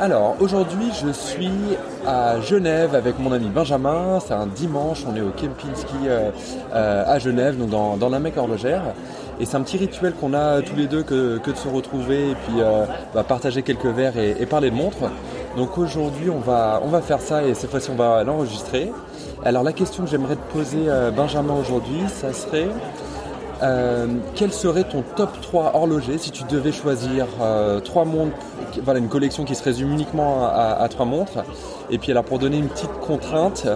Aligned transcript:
Alors 0.00 0.36
aujourd'hui 0.38 0.92
je 0.92 1.10
suis 1.10 1.50
à 2.06 2.40
Genève 2.40 2.94
avec 2.94 3.18
mon 3.18 3.32
ami 3.32 3.48
Benjamin, 3.48 4.20
c'est 4.24 4.32
un 4.32 4.46
dimanche, 4.46 5.04
on 5.04 5.16
est 5.16 5.20
au 5.20 5.30
Kempinski 5.30 6.06
euh, 6.06 6.30
euh, 6.72 7.04
à 7.04 7.18
Genève, 7.18 7.58
donc 7.58 7.98
dans, 7.98 8.08
la 8.08 8.20
Mecque 8.20 8.36
horlogère. 8.36 8.82
Et 9.40 9.44
c'est 9.44 9.56
un 9.56 9.62
petit 9.62 9.76
rituel 9.76 10.12
qu'on 10.12 10.34
a 10.34 10.62
tous 10.62 10.76
les 10.76 10.86
deux 10.86 11.02
que, 11.02 11.40
de 11.44 11.56
se 11.56 11.66
retrouver 11.66 12.30
et 12.30 12.34
puis 12.34 12.60
euh, 12.60 12.84
bah, 13.12 13.24
partager 13.24 13.62
quelques 13.62 13.86
verres 13.86 14.16
et, 14.16 14.46
parler 14.46 14.70
de 14.70 14.76
montres. 14.76 15.10
Donc 15.56 15.76
aujourd'hui 15.78 16.30
on 16.30 16.38
va, 16.38 16.80
on 16.84 16.88
va 16.88 17.00
faire 17.00 17.20
ça 17.20 17.42
et 17.42 17.54
cette 17.54 17.70
fois-ci 17.70 17.90
on 17.90 17.96
va 17.96 18.22
l'enregistrer. 18.22 18.92
Alors 19.44 19.64
la 19.64 19.72
question 19.72 20.04
que 20.04 20.10
j'aimerais 20.10 20.36
te 20.36 20.52
poser 20.52 20.86
Benjamin 21.16 21.54
aujourd'hui, 21.54 22.02
ça 22.06 22.32
serait 22.32 22.68
euh, 23.62 24.06
quel 24.36 24.52
serait 24.52 24.84
ton 24.84 25.02
top 25.16 25.30
3 25.40 25.72
horloger 25.74 26.18
si 26.18 26.30
tu 26.30 26.44
devais 26.44 26.70
choisir 26.70 27.26
euh, 27.40 27.80
trois 27.80 28.04
montres, 28.04 28.36
voilà 28.82 29.00
une 29.00 29.08
collection 29.08 29.44
qui 29.44 29.54
se 29.54 29.62
résume 29.62 29.92
uniquement 29.92 30.46
à, 30.46 30.86
trois 30.88 31.06
montres. 31.06 31.44
Et 31.90 31.98
puis 31.98 32.10
alors 32.10 32.24
pour 32.24 32.38
donner 32.38 32.58
une 32.58 32.68
petite 32.68 32.92
contrainte, 33.00 33.66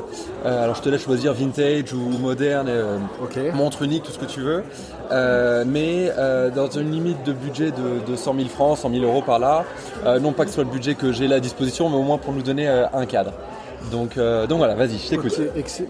euh, 0.44 0.64
alors 0.64 0.74
je 0.74 0.82
te 0.82 0.88
laisse 0.88 1.02
choisir 1.02 1.32
vintage 1.32 1.92
ou 1.94 2.18
moderne, 2.18 2.70
montre 3.54 3.82
unique, 3.82 4.02
tout 4.02 4.12
ce 4.12 4.18
que 4.18 4.26
tu 4.26 4.40
veux, 4.40 4.64
mais 5.66 6.10
dans 6.54 6.70
une 6.70 6.90
limite 6.90 7.24
de 7.24 7.32
budget 7.32 7.70
de, 7.70 8.10
de, 8.10 8.16
100 8.16 8.34
000 8.34 8.48
francs, 8.48 8.78
100 8.78 8.90
000 8.90 9.04
euros 9.04 9.22
par 9.22 9.38
là, 9.38 9.64
non 10.20 10.32
pas 10.32 10.44
que 10.44 10.50
ce 10.50 10.56
soit 10.56 10.64
le 10.64 10.70
budget 10.70 10.94
que 10.94 11.12
j'ai 11.12 11.28
là 11.28 11.36
à 11.36 11.40
disposition, 11.40 11.88
mais 11.88 11.96
au 11.96 12.02
moins 12.02 12.18
pour 12.18 12.32
nous 12.32 12.42
donner 12.42 12.68
un 12.68 13.06
cadre. 13.06 13.32
Donc, 13.90 14.16
euh, 14.16 14.46
donc 14.46 14.58
voilà, 14.58 14.74
vas-y, 14.74 14.98
je 14.98 15.08
t'écoute. 15.08 15.40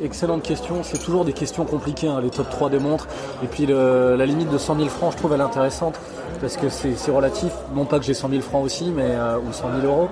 excellente 0.02 0.42
question. 0.42 0.82
C'est 0.82 0.98
toujours 0.98 1.24
des 1.24 1.32
questions 1.32 1.64
compliquées, 1.64 2.08
hein, 2.08 2.20
les 2.22 2.30
top 2.30 2.48
3 2.50 2.70
des 2.70 2.78
montres. 2.78 3.06
Et 3.42 3.46
puis 3.46 3.66
la 3.66 4.26
limite 4.26 4.50
de 4.50 4.58
100 4.58 4.76
000 4.76 4.88
francs, 4.88 5.12
je 5.12 5.18
trouve 5.18 5.32
elle 5.34 5.40
intéressante 5.40 5.98
parce 6.40 6.56
que 6.56 6.68
c'est 6.68 7.10
relatif. 7.10 7.52
Non 7.74 7.84
pas 7.84 7.98
que 7.98 8.04
j'ai 8.04 8.14
100 8.14 8.30
000 8.30 8.42
francs 8.42 8.64
aussi, 8.64 8.90
mais 8.90 9.10
euh, 9.10 9.38
ou 9.38 9.52
100 9.52 9.80
000 9.80 9.92
euros. 9.92 10.08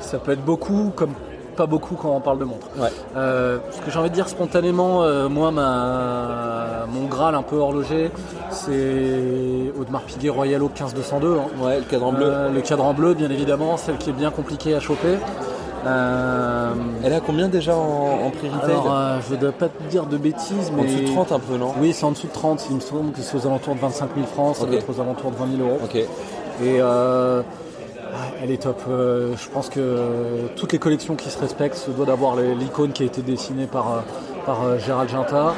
Ça 0.00 0.18
peut 0.18 0.32
être 0.32 0.44
beaucoup, 0.44 0.92
comme 0.94 1.12
pas 1.56 1.66
beaucoup 1.66 1.94
quand 1.94 2.14
on 2.14 2.20
parle 2.20 2.38
de 2.38 2.44
montres. 2.44 2.68
Euh, 3.16 3.58
ce 3.70 3.80
que 3.80 3.90
j'ai 3.90 3.98
envie 3.98 4.10
de 4.10 4.14
dire 4.14 4.28
spontanément, 4.28 5.02
moi, 5.28 5.50
ma, 5.50 6.86
mon 6.92 7.06
Graal 7.06 7.34
un 7.34 7.42
peu 7.42 7.56
horloger, 7.56 8.10
c'est 8.50 9.72
Audemars 9.78 10.02
Piguet 10.02 10.28
Royal 10.28 10.62
Oak 10.62 10.74
15202. 10.74 11.38
Hein. 11.38 11.64
Ouais, 11.64 11.78
le 11.78 11.84
cadran 11.84 12.12
bleu. 12.12 12.32
le 12.54 12.60
cadran 12.60 12.92
bleu, 12.92 13.14
bien 13.14 13.30
évidemment, 13.30 13.76
celle 13.78 13.96
qui 13.96 14.10
est 14.10 14.14
bien 14.14 14.30
compliquée 14.30 14.74
à 14.74 14.80
choper. 14.80 15.16
Euh, 15.86 16.74
Elle 17.04 17.12
a 17.12 17.20
combien 17.20 17.48
déjà 17.48 17.76
en, 17.76 18.30
prix 18.30 18.48
retail 18.48 18.70
Alors, 18.70 18.92
euh, 18.92 19.18
je 19.28 19.34
ne 19.34 19.40
dois 19.40 19.52
pas 19.52 19.68
te 19.68 19.82
dire 19.84 20.06
de 20.06 20.16
bêtises, 20.16 20.72
mais. 20.74 20.82
En 20.82 20.84
dessous 20.84 21.00
de 21.00 21.06
30 21.06 21.32
un 21.32 21.38
peu, 21.38 21.56
non 21.56 21.72
Oui, 21.80 21.92
c'est 21.92 22.04
en 22.04 22.10
dessous 22.10 22.26
de 22.26 22.32
30. 22.32 22.66
Il 22.70 22.76
me 22.76 22.80
semble 22.80 23.12
que 23.12 23.20
c'est 23.20 23.36
aux 23.36 23.46
alentours 23.46 23.74
de 23.74 23.80
25 23.80 24.10
000 24.14 24.26
francs, 24.26 24.56
ça 24.56 24.66
doit 24.66 24.76
être 24.76 24.90
aux 24.90 25.00
alentours 25.00 25.30
de 25.30 25.36
20 25.36 25.56
000 25.58 25.68
euros. 25.68 25.78
Et 26.62 26.78
euh, 26.80 27.42
elle 28.42 28.50
est 28.50 28.62
top. 28.62 28.80
je 28.88 29.48
pense 29.52 29.68
que 29.68 30.48
toutes 30.56 30.72
les 30.72 30.78
collections 30.78 31.14
qui 31.14 31.30
se 31.30 31.38
respectent 31.38 31.76
se 31.76 31.90
doivent 31.90 32.08
d'avoir 32.08 32.36
l'icône 32.36 32.92
qui 32.92 33.02
a 33.02 33.06
été 33.06 33.22
dessinée 33.22 33.66
par, 33.66 34.02
par 34.46 34.78
Gérald 34.78 35.10
Ginta. 35.10 35.54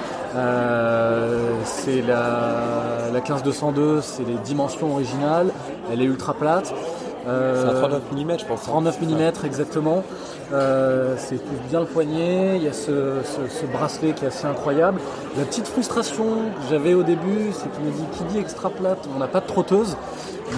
c'est 1.65 2.03
la, 2.03 3.11
la 3.13 3.21
15202, 3.21 4.01
c'est 4.01 4.25
les 4.25 4.39
dimensions 4.45 4.93
originales. 4.93 5.51
Elle 5.91 6.03
est 6.03 6.07
ultra 6.07 6.35
plate. 6.35 6.75
Euh, 7.29 7.71
c'est 7.71 7.77
un 7.77 7.81
39 7.81 8.03
mm, 8.13 8.39
je 8.39 8.45
pense. 8.45 8.63
39 8.63 9.01
mm, 9.01 9.45
exactement. 9.45 10.03
Euh, 10.53 11.15
c'est 11.17 11.41
bien 11.69 11.81
le 11.81 11.87
poignet. 11.87 12.57
Il 12.57 12.63
y 12.63 12.69
a 12.69 12.73
ce, 12.73 13.21
bracelet 13.73 14.13
qui 14.13 14.25
est 14.25 14.29
assez 14.29 14.47
incroyable. 14.47 15.01
La 15.37 15.45
petite 15.45 15.67
frustration 15.67 16.25
que 16.25 16.71
j'avais 16.71 16.95
au 16.95 17.03
début, 17.03 17.53
c'est 17.53 17.71
qu'il 17.71 17.85
me 17.85 17.91
dit 17.91 18.05
qui 18.17 18.25
dit 18.25 18.39
extra 18.39 18.71
plate, 18.71 19.09
on 19.15 19.19
n'a 19.19 19.29
pas 19.29 19.41
de 19.41 19.47
trotteuse. 19.47 19.97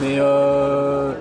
Mais 0.00 0.18
euh, 0.18 1.12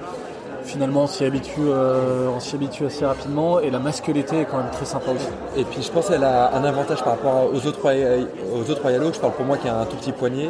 finalement, 0.63 1.03
on 1.03 1.07
s'y 1.07 1.25
habitue, 1.25 1.61
on 1.61 2.39
s'y 2.39 2.55
habitue 2.55 2.85
assez 2.85 3.05
rapidement. 3.05 3.59
Et 3.59 3.71
la 3.71 3.79
masculinité 3.79 4.41
est 4.41 4.45
quand 4.45 4.57
même 4.57 4.71
très 4.71 4.85
sympa 4.85 5.11
aussi. 5.11 5.27
Et 5.57 5.63
puis 5.63 5.81
je 5.81 5.91
pense 5.91 6.09
qu'elle 6.09 6.23
a 6.23 6.55
un 6.55 6.63
avantage 6.63 7.03
par 7.03 7.13
rapport 7.13 7.49
aux 7.51 7.65
autres, 7.65 7.79
aux 7.83 8.69
autres 8.69 8.81
Royalo. 8.81 9.11
Je 9.13 9.19
parle 9.19 9.33
pour 9.33 9.45
moi 9.45 9.57
qui 9.57 9.67
a 9.67 9.79
un 9.79 9.85
tout 9.85 9.97
petit 9.97 10.11
poignet 10.11 10.49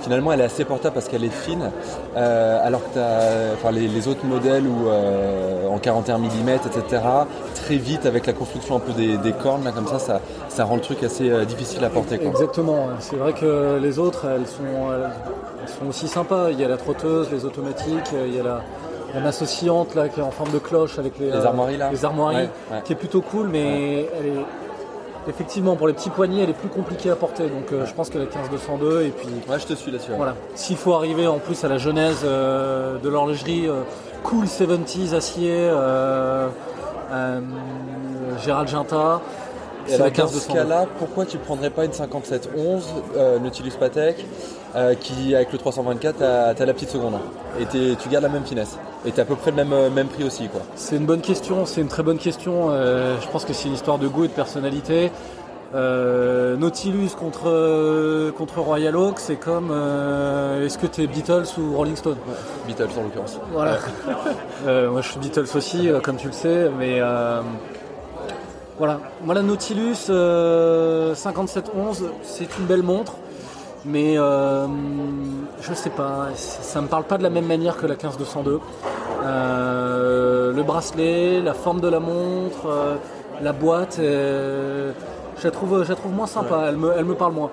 finalement 0.00 0.32
elle 0.32 0.40
est 0.40 0.44
assez 0.44 0.64
portable 0.64 0.94
parce 0.94 1.08
qu'elle 1.08 1.24
est 1.24 1.28
fine, 1.28 1.70
euh, 2.16 2.66
alors 2.66 2.82
que 2.92 3.54
enfin, 3.54 3.70
les, 3.70 4.08
autres 4.08 4.24
modèles 4.24 4.66
où, 4.66 4.88
euh, 4.88 5.66
en 5.68 5.78
41 5.78 6.18
mm, 6.18 6.48
etc., 6.48 7.02
très 7.54 7.76
vite 7.76 8.06
avec 8.06 8.26
la 8.26 8.32
construction 8.32 8.76
un 8.76 8.80
peu 8.80 8.92
des, 8.92 9.32
cornes, 9.32 9.64
là, 9.64 9.72
comme 9.72 9.86
ça, 9.86 9.98
ça, 9.98 10.20
ça, 10.48 10.64
rend 10.64 10.76
le 10.76 10.80
truc 10.80 11.02
assez 11.02 11.30
euh, 11.30 11.44
difficile 11.44 11.84
à 11.84 11.90
porter. 11.90 12.18
Exactement, 12.22 12.88
c'est 13.00 13.16
vrai 13.16 13.32
que 13.32 13.78
les 13.82 13.98
autres, 13.98 14.26
elles 14.26 14.46
sont, 14.46 14.64
sont 15.78 15.86
aussi 15.88 16.08
sympas. 16.08 16.50
Il 16.50 16.60
y 16.60 16.64
a 16.64 16.68
la 16.68 16.76
trotteuse, 16.76 17.30
les 17.32 17.44
automatiques, 17.44 18.12
il 18.12 18.34
y 18.34 18.40
a 18.40 18.42
la, 18.42 18.62
la 19.14 19.28
associante 19.28 19.94
là 19.94 20.08
qui 20.08 20.20
est 20.20 20.22
en 20.22 20.30
forme 20.30 20.52
de 20.52 20.58
cloche 20.58 20.98
avec 20.98 21.18
les, 21.18 21.32
armoiries 21.32 21.76
là. 21.76 21.90
Les 21.90 22.04
armoiries, 22.04 22.48
qui 22.84 22.92
est 22.92 22.96
plutôt 22.96 23.22
cool, 23.22 23.48
mais 23.48 24.08
elle 24.18 24.26
est 24.26 24.44
Effectivement, 25.28 25.74
pour 25.74 25.88
les 25.88 25.92
petits 25.92 26.10
poignets, 26.10 26.42
elle 26.44 26.50
est 26.50 26.54
plus 26.54 26.68
compliquée 26.68 27.10
à 27.10 27.16
porter. 27.16 27.48
Donc 27.48 27.72
euh, 27.72 27.84
je 27.84 27.92
pense 27.94 28.10
qu'elle 28.10 28.22
est 28.22 28.26
15-202. 28.26 29.06
Et 29.06 29.10
puis, 29.10 29.28
ouais, 29.48 29.58
je 29.58 29.66
te 29.66 29.74
suis 29.74 29.90
là-dessus. 29.90 30.12
Voilà. 30.16 30.36
S'il 30.54 30.76
faut 30.76 30.94
arriver 30.94 31.26
en 31.26 31.38
plus 31.38 31.64
à 31.64 31.68
la 31.68 31.78
genèse 31.78 32.20
euh, 32.24 32.98
de 32.98 33.08
l'horlogerie, 33.08 33.66
euh, 33.66 33.82
cool 34.22 34.44
70s 34.44 35.14
acier, 35.14 35.68
Gérald 38.44 38.68
Ginta. 38.68 39.20
C'est 39.86 39.98
la 39.98 40.10
15 40.10 40.32
dans 40.32 40.40
ce 40.40 40.52
cas-là, 40.52 40.86
pourquoi 40.98 41.26
tu 41.26 41.38
prendrais 41.38 41.70
pas 41.70 41.84
une 41.84 41.92
5711 41.92 42.88
Nautilus 43.40 43.70
Patek 43.78 44.26
qui, 45.00 45.34
avec 45.34 45.52
le 45.52 45.58
324, 45.58 46.18
t'as 46.18 46.64
la 46.64 46.74
petite 46.74 46.90
seconde 46.90 47.14
et 47.58 47.66
tu 47.66 48.08
gardes 48.08 48.24
la 48.24 48.30
même 48.30 48.44
finesse 48.44 48.78
et 49.04 49.12
t'es 49.12 49.22
à 49.22 49.24
peu 49.24 49.36
près 49.36 49.50
le 49.50 49.56
même, 49.64 49.92
même 49.92 50.08
prix 50.08 50.24
aussi 50.24 50.48
quoi. 50.48 50.60
C'est 50.74 50.96
une 50.96 51.06
bonne 51.06 51.20
question, 51.20 51.64
c'est 51.64 51.80
une 51.80 51.88
très 51.88 52.02
bonne 52.02 52.18
question. 52.18 52.70
je 52.70 53.28
pense 53.28 53.44
que 53.44 53.52
c'est 53.52 53.68
une 53.68 53.74
histoire 53.74 53.98
de 53.98 54.08
goût 54.08 54.24
et 54.24 54.28
de 54.28 54.32
personnalité. 54.32 55.10
Nautilus 55.72 57.10
contre, 57.18 58.30
contre 58.32 58.60
Royal 58.60 58.96
Oak, 58.96 59.18
c'est 59.18 59.36
comme 59.36 59.70
est-ce 60.62 60.76
que 60.78 60.86
tu 60.86 61.02
es 61.02 61.06
Beatles 61.06 61.46
ou 61.58 61.74
Rolling 61.74 61.96
Stone? 61.96 62.18
Beatles 62.66 62.88
en 62.98 63.02
l'occurrence. 63.04 63.38
Voilà. 63.52 63.78
moi 64.90 65.00
je 65.00 65.08
suis 65.08 65.18
Beatles 65.20 65.48
aussi, 65.54 65.88
comme 66.02 66.16
tu 66.16 66.26
le 66.26 66.32
sais, 66.34 66.70
mais 66.78 67.00
voilà. 68.78 69.00
Moi 69.24 69.34
la 69.34 69.42
Nautilus 69.42 70.10
5711, 71.14 72.10
c'est 72.22 72.58
une 72.58 72.66
belle 72.66 72.82
montre. 72.82 73.14
Mais 73.86 74.18
euh, 74.18 74.66
je 75.60 75.72
sais 75.72 75.90
pas, 75.90 76.28
ça 76.34 76.80
me 76.80 76.88
parle 76.88 77.04
pas 77.04 77.18
de 77.18 77.22
la 77.22 77.30
même 77.30 77.46
manière 77.46 77.76
que 77.76 77.86
la 77.86 77.94
15202. 77.94 78.60
Euh, 79.24 80.52
le 80.52 80.62
bracelet, 80.64 81.40
la 81.40 81.54
forme 81.54 81.80
de 81.80 81.88
la 81.88 82.00
montre, 82.00 82.66
euh, 82.66 82.96
la 83.40 83.52
boîte, 83.52 83.98
je 84.00 84.92
la, 85.44 85.50
trouve, 85.50 85.84
je 85.84 85.92
trouve 85.92 86.12
moins 86.12 86.26
sympa, 86.26 86.64
elle, 86.68 86.76
me, 86.76 86.92
elle 86.96 87.04
me 87.04 87.14
parle 87.14 87.32
moins. 87.32 87.50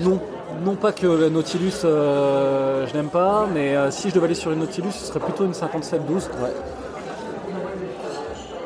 Non, 0.00 0.20
non 0.62 0.74
pas 0.74 0.92
que 0.92 1.06
la 1.06 1.30
Nautilus 1.30 1.80
je 1.82 2.94
n'aime 2.94 3.08
pas, 3.08 3.46
mais 3.52 3.74
si 3.90 4.10
je 4.10 4.14
devais 4.14 4.26
aller 4.26 4.34
sur 4.34 4.52
une 4.52 4.60
Nautilus, 4.60 4.92
ce 4.92 5.06
serait 5.06 5.20
plutôt 5.20 5.44
une 5.44 5.54
5712. 5.54 6.30
Ouais. 6.42 6.50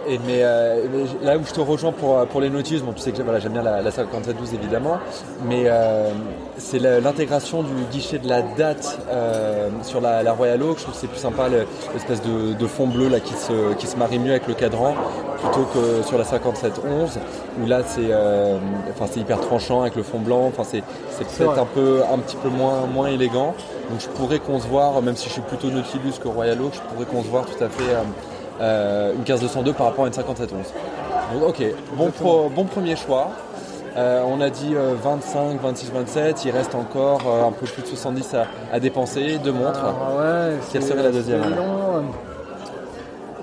Euh, 0.09 0.85
mais, 0.93 1.27
là 1.27 1.39
où 1.39 1.45
je 1.45 1.53
te 1.53 1.61
rejoins 1.61 1.93
pour, 1.93 2.27
pour 2.27 2.41
les 2.41 2.51
Nautilus, 2.51 2.81
bon, 2.81 2.93
tu 2.93 3.01
sais 3.01 3.13
que 3.13 3.23
voilà, 3.23 3.39
j'aime 3.39 3.53
bien 3.53 3.63
la, 3.63 3.83
la 3.83 3.91
5712 3.91 4.55
évidemment, 4.55 4.99
mais 5.47 5.65
euh, 5.67 6.11
c'est 6.59 6.79
l'intégration 6.79 7.63
du 7.63 7.85
guichet 7.91 8.19
de 8.19 8.29
la 8.29 8.43
date 8.43 8.99
euh, 9.11 9.69
sur 9.83 10.01
la, 10.01 10.33
Royal 10.33 10.63
Oak. 10.63 10.79
Je 10.79 10.83
trouve 10.83 10.95
que 10.95 11.01
c'est 11.01 11.07
plus 11.07 11.19
sympa 11.19 11.49
l'espèce 11.49 12.23
de, 12.23 12.67
fond 12.67 12.87
bleu 12.87 13.09
là, 13.09 13.21
qui, 13.21 13.35
se, 13.35 13.75
qui 13.75 13.87
se 13.87 13.97
marie 13.97 14.19
mieux 14.19 14.31
avec 14.31 14.47
le 14.49 14.55
cadran 14.55 14.95
plutôt 15.43 15.69
que 15.75 16.03
sur 16.07 16.17
la 16.17 16.25
5711 16.25 17.19
où 17.61 17.67
là 17.67 17.83
c'est 17.85 18.11
enfin, 18.91 19.21
hyper 19.21 19.41
tranchant 19.41 19.83
avec 19.83 19.95
le 19.97 20.03
fond 20.03 20.19
blanc. 20.19 20.47
Enfin, 20.47 20.65
c'est 20.65 20.83
peut-être 20.83 21.59
un, 21.59 21.67
peu, 21.67 22.01
un 22.11 22.19
petit 22.19 22.37
peu 22.37 22.49
moins, 22.49 22.87
moins 22.87 23.09
élégant. 23.09 23.55
Donc 23.91 24.01
je 24.01 24.09
pourrais 24.09 24.39
concevoir, 24.39 25.01
même 25.03 25.17
si 25.17 25.29
je 25.29 25.35
suis 25.35 25.43
plutôt 25.43 25.69
Nautilus 25.69 26.15
que 26.23 26.29
Royal 26.29 26.61
Oak, 26.63 26.73
je 26.75 26.81
pourrais 26.81 27.07
concevoir 27.07 27.45
tout 27.45 27.63
à 27.63 27.69
fait 27.69 27.95
euh, 28.61 29.13
une 29.15 29.25
15-202 29.25 29.73
par 29.73 29.87
rapport 29.87 30.05
à 30.05 30.09
une 30.09 30.15
5711. 30.15 30.73
Donc 31.33 31.49
ok, 31.49 31.63
bon, 31.97 32.13
bon 32.55 32.65
premier 32.65 32.97
choix. 32.97 33.31
Euh, 33.97 34.23
on 34.27 34.41
a 34.41 34.51
dit 34.51 34.75
25, 34.75 35.61
26, 35.61 35.91
27. 35.93 36.45
Il 36.45 36.51
reste 36.51 36.75
encore 36.75 37.23
euh, 37.27 37.49
un 37.49 37.53
peu 37.53 37.67
plus 37.67 37.83
de 37.83 37.87
70 37.87 38.35
à, 38.73 38.81
dépenser. 38.81 39.39
Deux 39.39 39.53
montres. 39.53 39.81
Ah 39.85 40.49
Quelle 40.73 40.83
serait 40.83 41.03
la 41.03 41.11
deuxième 41.11 41.43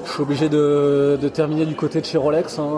Je 0.06 0.12
suis 0.12 0.22
obligé 0.22 0.50
de, 0.50 1.18
terminer 1.34 1.66
du 1.66 1.75
côté 1.75 2.02
de 2.02 2.06
chez 2.06 2.18
Rolex. 2.18 2.60
Hein, 2.60 2.69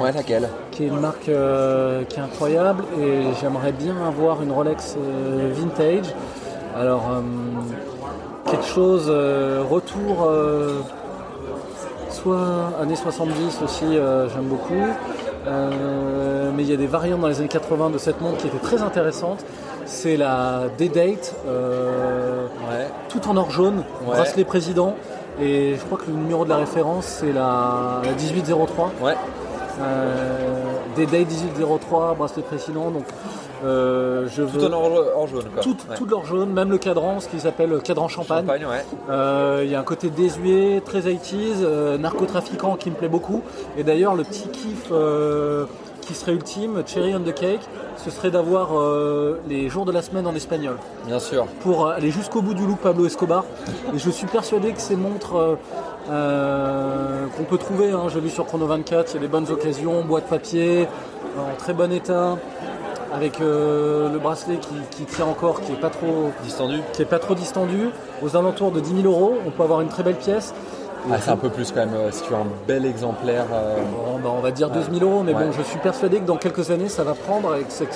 Ouais, 0.00 0.12
laquelle? 0.12 0.48
qui 0.70 0.84
est 0.84 0.86
une 0.86 0.98
marque 1.00 1.24
qui 1.24 1.30
est 1.30 2.22
incroyable 2.22 2.84
et 2.98 3.20
j'aimerais 3.38 3.72
bien 3.72 3.94
avoir 4.06 4.42
une 4.42 4.50
Rolex 4.50 4.96
vintage. 5.52 6.14
Alors 6.74 7.02
quelque 8.50 8.66
chose 8.66 9.06
euh, 9.08 9.62
retour 9.68 10.24
euh, 10.26 10.80
soit 12.10 12.72
années 12.80 12.96
70 12.96 13.60
aussi 13.64 13.84
euh, 13.84 14.28
j'aime 14.28 14.44
beaucoup. 14.44 14.74
Mais 16.56 16.64
il 16.64 16.70
y 16.70 16.74
a 16.74 16.76
des 16.76 16.86
variantes 16.86 17.20
dans 17.20 17.28
les 17.28 17.38
années 17.38 17.48
80 17.48 17.90
de 17.90 17.98
cette 17.98 18.20
montre 18.20 18.38
qui 18.38 18.48
étaient 18.48 18.58
très 18.58 18.82
intéressantes. 18.82 19.44
C'est 19.86 20.16
la 20.16 20.64
D-Date, 20.76 21.34
Ouais. 21.46 22.86
tout 23.08 23.26
en 23.28 23.36
or 23.36 23.50
jaune, 23.50 23.78
Ouais. 24.06 24.16
bracelet 24.16 24.44
président. 24.44 24.94
Et 25.40 25.76
je 25.76 25.84
crois 25.86 25.96
que 25.98 26.06
le 26.10 26.16
numéro 26.16 26.44
de 26.44 26.50
la 26.50 26.56
référence 26.56 27.06
c'est 27.06 27.32
la, 27.32 28.02
la 28.04 28.12
1803. 28.12 28.90
Ouais. 29.02 29.14
Day 30.96 31.06
1803, 31.24 32.14
bracelet 32.14 32.42
précédent, 32.42 32.90
donc 32.90 33.04
euh, 33.64 34.26
je 34.28 34.42
Tout 34.42 34.48
veux 34.58 34.66
en 34.66 34.72
or, 34.72 35.02
or 35.16 35.26
jaune, 35.28 35.44
quoi. 35.52 35.62
tout, 35.62 35.76
Ouais. 35.88 35.96
tout 35.96 36.06
leur 36.06 36.24
jaune, 36.24 36.50
même 36.52 36.70
le 36.70 36.78
cadran, 36.78 37.20
ce 37.20 37.28
qu'ils 37.28 37.46
appellent 37.46 37.78
cadran 37.82 38.08
champagne. 38.08 38.46
Ouais. 38.46 38.84
Euh, 39.10 39.62
Il 39.64 39.70
y 39.70 39.74
a 39.74 39.80
un 39.80 39.84
côté 39.84 40.08
désuet, 40.10 40.82
très 40.84 41.00
80s, 41.00 41.56
euh, 41.62 41.98
narcotrafiquant 41.98 42.76
qui 42.76 42.90
me 42.90 42.94
plaît 42.96 43.08
beaucoup. 43.08 43.42
Et 43.76 43.82
d'ailleurs, 43.84 44.14
le 44.14 44.24
petit 44.24 44.48
kiff 44.48 44.88
euh, 44.92 45.66
qui 46.00 46.14
serait 46.14 46.32
ultime, 46.32 46.82
cherry 46.86 47.14
on 47.14 47.20
the 47.20 47.34
cake, 47.34 47.60
ce 47.96 48.10
serait 48.10 48.30
d'avoir 48.30 48.70
les 49.48 49.68
jours 49.68 49.84
de 49.84 49.92
la 49.92 50.00
semaine 50.00 50.26
en 50.26 50.34
espagnol 50.34 50.76
Bien 51.06 51.18
sûr. 51.18 51.44
pour 51.62 51.88
aller 51.88 52.10
jusqu'au 52.10 52.40
bout 52.40 52.54
du 52.54 52.66
look 52.66 52.78
Pablo 52.78 53.04
Escobar. 53.06 53.44
Et 53.94 53.98
je 53.98 54.10
suis 54.10 54.26
persuadé 54.26 54.72
que 54.72 54.80
ces 54.80 54.96
montres 54.96 55.34
qu'on 56.08 57.44
peut 57.44 57.58
trouver, 57.58 57.90
hein, 57.92 58.04
j'ai 58.12 58.20
vu 58.20 58.30
sur 58.30 58.46
Chrono 58.46 58.66
24, 58.66 59.10
il 59.12 59.14
y 59.14 59.18
a 59.18 59.20
des 59.20 59.28
bonnes 59.28 59.50
occasions, 59.50 60.02
boîte 60.04 60.24
papier, 60.28 60.88
en 61.38 61.54
très 61.56 61.74
bon 61.74 61.92
état, 61.92 62.36
avec 63.12 63.40
euh, 63.40 64.08
le 64.12 64.18
bracelet 64.18 64.56
qui, 64.58 64.74
qui 64.90 65.04
tient 65.04 65.26
encore, 65.26 65.60
qui 65.60 65.72
est 65.72 65.80
pas 65.80 65.90
trop 65.90 66.30
Distendu 66.44 66.80
qui 66.92 67.02
est 67.02 67.06
pas 67.06 67.18
trop 67.18 67.34
distendu, 67.34 67.88
aux 68.22 68.36
alentours 68.36 68.70
de 68.70 68.80
10 68.80 69.02
000 69.02 69.12
euros, 69.12 69.34
on 69.46 69.50
peut 69.50 69.62
avoir 69.62 69.80
une 69.80 69.88
très 69.88 70.02
belle 70.02 70.16
pièce. 70.16 70.54
Ah, 71.10 71.16
c'est 71.20 71.30
un 71.30 71.36
peu 71.36 71.48
plus 71.48 71.72
quand 71.72 71.80
même. 71.80 71.94
euh, 71.94 72.10
Si 72.10 72.22
tu 72.22 72.34
as 72.34 72.36
un 72.38 72.46
bel 72.68 72.84
exemplaire. 72.84 73.46
euh, 73.52 73.76
Bon, 73.76 74.18
bah, 74.22 74.30
on 74.36 74.40
va 74.40 74.50
dire 74.50 74.68
12 74.70 74.90
000 74.92 75.04
euros, 75.10 75.22
mais 75.24 75.34
Ouais. 75.34 75.44
bon, 75.46 75.52
je 75.52 75.62
suis 75.62 75.78
persuadé 75.78 76.18
que 76.20 76.26
dans 76.26 76.36
quelques 76.36 76.70
années, 76.70 76.88
ça 76.90 77.04
va 77.04 77.14
prendre 77.14 77.52
avec 77.52 77.66
ces, 77.70 77.88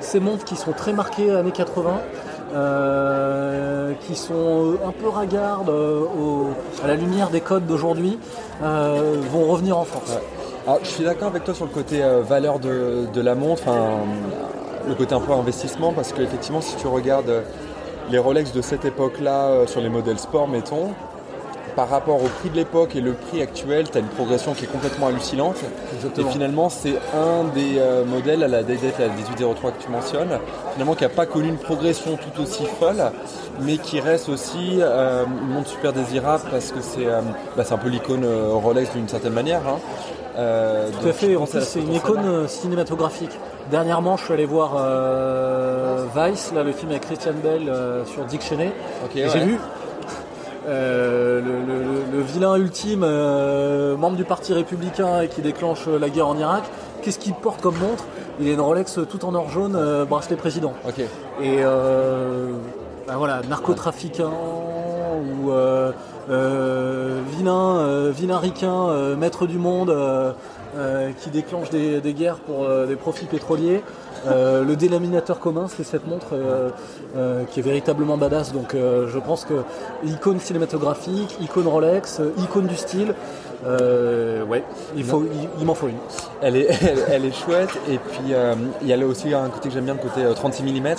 ces 0.00 0.20
montres 0.20 0.44
qui 0.44 0.56
sont 0.56 0.72
très 0.72 0.92
marquées 0.92 1.30
années 1.34 1.52
80, 1.52 1.90
euh, 2.54 3.92
qui 4.06 4.14
sont 4.14 4.74
un 4.86 4.92
peu 4.92 5.08
ragardes 5.08 5.68
au- 5.70 6.48
à 6.84 6.86
la 6.86 6.94
lumière 6.96 7.30
des 7.30 7.40
codes 7.40 7.66
d'aujourd'hui, 7.66 8.18
vont 8.60 9.46
revenir 9.46 9.78
en 9.78 9.84
force. 9.84 10.10
Ouais. 10.10 10.22
Alors, 10.66 10.78
je 10.82 10.88
suis 10.88 11.04
d'accord 11.04 11.28
avec 11.28 11.44
toi 11.44 11.54
sur 11.54 11.64
le 11.64 11.70
côté 11.70 12.02
valeur 12.28 12.58
de, 12.58 13.06
de 13.12 13.20
la 13.22 13.34
montre, 13.34 13.62
enfin, 13.66 13.88
le 14.88 14.94
côté 14.94 15.14
un 15.14 15.20
peu 15.20 15.32
investissement, 15.32 15.92
parce 15.92 16.12
qu'effectivement, 16.12 16.60
si 16.60 16.76
tu 16.76 16.86
regardes 16.86 17.28
euh, 17.30 17.42
les 18.10 18.18
Rolex 18.18 18.52
de 18.52 18.62
cette 18.62 18.84
époque-là, 18.84 19.46
euh, 19.48 19.66
sur 19.66 19.80
les 19.80 19.88
modèles 19.88 20.18
sport, 20.18 20.48
mettons, 20.48 20.90
par 21.76 21.88
rapport 21.88 22.16
au 22.16 22.26
prix 22.26 22.50
de 22.50 22.56
l'époque 22.56 22.96
et 22.96 23.00
le 23.00 23.12
prix 23.12 23.40
actuel, 23.40 23.88
tu 23.90 23.96
as 23.96 24.00
une 24.00 24.08
progression 24.08 24.54
qui 24.54 24.64
est 24.64 24.68
complètement 24.68 25.06
hallucinante. 25.06 25.56
Exactement. 25.94 26.28
Et 26.28 26.32
finalement, 26.32 26.68
c'est 26.68 26.96
un 27.14 27.44
des 27.54 27.78
euh, 27.78 28.04
modèles 28.04 28.42
à 28.42 28.48
la 28.48 28.62
DDT, 28.64 28.94
la 28.98 29.08
1803 29.08 29.70
que 29.70 29.82
tu 29.82 29.88
mentionnes, 29.88 30.38
finalement 30.72 30.94
qui 30.94 31.04
n'a 31.04 31.10
pas 31.10 31.26
connu 31.26 31.48
une 31.48 31.58
progression 31.58 32.16
tout 32.16 32.42
aussi 32.42 32.64
folle, 32.80 33.02
mais 33.60 33.78
qui 33.78 34.00
reste 34.00 34.28
aussi 34.28 34.78
euh, 34.80 35.24
une 35.26 35.48
montre 35.54 35.68
super 35.70 35.92
désirable 35.92 36.44
parce 36.50 36.72
que 36.72 36.80
c'est 36.80 37.06
euh, 37.06 37.20
bah, 37.56 37.62
un 37.70 37.78
peu 37.78 37.88
l'icône 37.88 38.26
Rolex 38.52 38.92
d'une 38.92 39.08
certaine 39.08 39.32
manière. 39.34 39.62
hein. 39.68 39.78
Euh, 40.40 40.88
Tout 41.00 41.08
à 41.08 41.12
fait, 41.12 41.36
en 41.36 41.44
plus 41.46 41.60
c'est 41.60 41.80
une 41.80 41.92
icône 41.94 42.24
euh, 42.24 42.48
cinématographique. 42.48 43.38
Dernièrement, 43.70 44.16
je 44.16 44.24
suis 44.24 44.32
allé 44.32 44.46
voir 44.46 44.72
euh, 44.78 46.04
Vice, 46.16 46.52
là, 46.54 46.62
le 46.64 46.72
film 46.72 46.90
avec 46.90 47.02
Christian 47.02 47.34
Bell 47.42 47.68
euh, 47.68 48.04
sur 48.06 48.24
Dick 48.24 48.42
Cheney. 48.42 48.72
Ouais. 49.14 49.28
J'ai 49.32 49.40
vu 49.40 49.58
euh, 50.68 51.40
le, 51.40 51.52
le- 51.72 51.82
le- 51.82 52.16
le 52.18 52.22
vilain 52.22 52.56
ultime, 52.56 53.00
membre 53.98 54.16
du 54.16 54.24
parti 54.24 54.52
républicain 54.54 55.20
et 55.22 55.28
qui 55.28 55.42
déclenche 55.42 55.86
la 55.86 56.08
guerre 56.08 56.28
en 56.28 56.36
Irak. 56.38 56.64
Qu'est-ce 57.02 57.18
qu'il 57.18 57.34
porte 57.34 57.60
comme 57.60 57.76
montre? 57.78 58.04
Il 58.40 58.48
a 58.48 58.52
une 58.52 58.60
Rolex 58.60 58.98
tout 59.10 59.24
en 59.24 59.34
or 59.34 59.50
jaune, 59.50 59.78
bracelet 60.08 60.36
président. 60.36 60.72
Et 61.42 61.58
euh, 61.60 62.50
ben 63.06 63.16
voilà, 63.16 63.40
narcotrafiquant 63.48 64.32
ou 65.20 65.50
euh, 65.50 65.92
euh, 66.30 67.20
vilain, 67.36 67.78
euh, 67.78 68.12
vilain 68.14 68.38
ricain, 68.38 69.16
maître 69.16 69.46
du 69.46 69.58
monde 69.58 69.94
qui 71.20 71.30
déclenche 71.30 71.70
des, 71.70 72.14
guerres 72.14 72.38
pour 72.38 72.68
des 72.86 72.96
profits 72.96 73.26
pétroliers. 73.26 73.82
Le 74.26 74.74
délaminateur 74.74 75.40
commun, 75.40 75.66
c'est 75.68 75.84
cette 75.84 76.06
montre 76.06 76.34
qui 77.50 77.60
est 77.60 77.62
véritablement 77.62 78.16
badass. 78.16 78.52
Donc 78.52 78.74
je 78.74 79.18
pense 79.18 79.44
que 79.44 79.62
icône 80.04 80.38
cinématographique, 80.38 81.36
icône 81.40 81.66
Rolex, 81.66 82.20
icône 82.38 82.66
du 82.66 82.76
style. 82.76 83.14
ouais, 83.64 84.62
il, 84.96 85.04
faut, 85.04 85.24
il, 85.58 85.66
m'en 85.66 85.74
faut 85.74 85.88
une. 85.88 85.96
Elle 86.40 86.56
est, 86.56 86.68
elle, 86.82 87.04
elle 87.10 87.24
est 87.24 87.34
chouette 87.34 87.76
et 87.88 87.98
puis 87.98 88.32
il 88.82 88.88
y 88.88 88.92
a 88.92 88.96
là 88.96 89.06
aussi 89.06 89.34
un 89.34 89.48
côté 89.48 89.68
que 89.68 89.74
j'aime 89.74 89.84
bien, 89.84 89.94
le 89.94 90.00
côté 90.00 90.22
euh, 90.22 90.34
36 90.34 90.62
mm. 90.62 90.94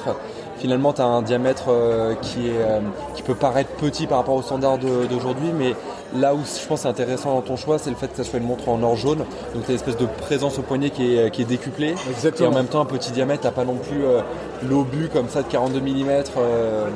Finalement, 0.62 0.94
tu 0.94 1.02
as 1.02 1.06
un 1.06 1.24
diamètre 1.24 1.66
euh, 1.70 2.14
qui, 2.22 2.48
est, 2.48 2.52
euh, 2.62 2.82
qui 3.16 3.24
peut 3.24 3.34
paraître 3.34 3.72
petit 3.72 4.06
par 4.06 4.20
rapport 4.20 4.36
aux 4.36 4.44
standards 4.44 4.78
d'aujourd'hui, 4.78 5.50
mais 5.58 5.74
là 6.16 6.36
où 6.36 6.40
je 6.46 6.68
pense 6.68 6.82
c'est 6.82 6.88
intéressant 6.88 7.34
dans 7.34 7.42
ton 7.42 7.56
choix, 7.56 7.80
c'est 7.80 7.90
le 7.90 7.96
fait 7.96 8.08
que 8.10 8.16
ça 8.18 8.24
soit 8.24 8.38
une 8.38 8.46
montre 8.46 8.70
en 8.70 8.82
or 8.84 8.96
jaune. 8.96 9.18
Donc 9.56 9.64
tu 9.66 9.66
as 9.66 9.70
une 9.70 9.76
espèce 9.76 9.98
de 9.98 10.06
présence 10.06 10.60
au 10.60 10.62
poignet 10.62 10.92
qui 10.92 11.16
est, 11.18 11.32
qui 11.32 11.42
est 11.42 11.46
décuplée. 11.46 11.96
Exactement. 12.12 12.50
Et 12.50 12.54
en 12.54 12.56
même 12.56 12.68
temps, 12.68 12.80
un 12.80 12.86
petit 12.86 13.12
diamètre, 13.12 13.42
t'as 13.42 13.50
pas 13.52 13.66
non 13.66 13.74
plus 13.74 14.06
euh, 14.06 14.22
l'obus 14.70 15.10
comme 15.12 15.30
ça 15.30 15.42
de 15.42 15.48
42 15.48 15.80
mm. 15.80 16.06
euh, 16.38 16.88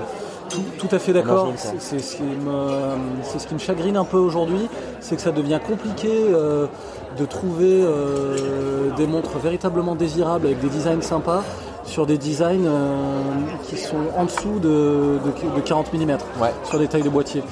Tout, 0.51 0.61
tout 0.77 0.95
à 0.95 0.99
fait 0.99 1.13
d'accord. 1.13 1.51
C'est 1.79 1.99
ce, 1.99 2.17
qui 2.17 2.21
me- 2.21 3.39
ce 3.39 3.47
qui 3.47 3.53
me 3.55 3.59
chagrine 3.59 3.97
un 3.97 4.05
peu 4.05 4.17
aujourd'hui, 4.17 4.69
c'est 4.99 5.15
que 5.15 5.23
ça 5.23 5.31
devient 5.31 5.59
compliqué 5.67 6.09
euh, 6.11 6.67
de 7.17 7.25
trouver 7.25 7.81
euh, 7.81 8.91
des 8.95 9.07
montres 9.07 9.39
véritablement 9.39 9.95
désirables 9.95 10.45
avec 10.45 10.59
des 10.59 10.69
designs 10.69 11.01
sympas 11.01 11.41
sur 11.85 12.05
des 12.05 12.17
designs 12.17 12.65
euh, 12.65 13.21
qui 13.63 13.77
sont 13.77 13.97
en 14.17 14.25
dessous 14.25 14.59
de, 14.59 15.19
de- 15.23 15.55
de 15.55 15.61
40 15.63 15.93
mm 15.93 16.09
Ouais. 16.41 16.51
sur 16.63 16.79
des 16.79 16.87
tailles 16.87 17.03
de 17.03 17.09
boîtier. 17.09 17.43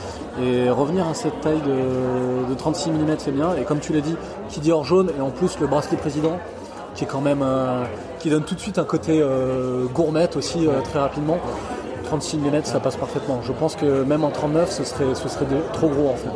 Et 0.41 0.69
revenir 0.69 1.07
à 1.07 1.13
cette 1.13 1.39
taille 1.41 1.61
de, 1.61 2.49
de 2.49 2.53
36 2.55 2.89
mm 2.91 3.15
c'est 3.19 3.31
bien. 3.31 3.49
Et 3.59 3.63
comme 3.63 3.79
tu 3.79 3.93
l'as 3.93 4.01
dit, 4.01 4.15
qui 4.49 4.59
dit 4.59 4.71
or 4.71 4.83
jaune 4.83 5.11
et 5.17 5.21
en 5.21 5.29
plus 5.29 5.59
le 5.59 5.67
bracelet 5.67 5.97
président 5.97 6.37
qui 6.95 7.03
est 7.05 7.07
quand 7.07 7.21
même 7.21 7.41
euh, 7.43 7.83
qui 8.19 8.29
donne 8.29 8.43
tout 8.43 8.53
de 8.55 8.59
suite 8.59 8.77
un 8.77 8.83
côté 8.83 9.19
euh, 9.21 9.85
gourmet 9.93 10.29
aussi 10.35 10.67
euh, 10.67 10.81
très 10.83 10.99
rapidement. 10.99 11.37
36 12.19 12.37
mm 12.37 12.65
ça 12.65 12.79
passe 12.79 12.95
parfaitement. 12.95 13.39
Je 13.41 13.51
pense 13.51 13.75
que 13.75 14.03
même 14.03 14.23
en 14.23 14.29
39 14.29 14.69
ce 14.69 14.83
serait, 14.83 15.15
ce 15.15 15.27
serait 15.27 15.45
trop 15.73 15.87
gros 15.87 16.09
en 16.09 16.15
fait. 16.15 16.29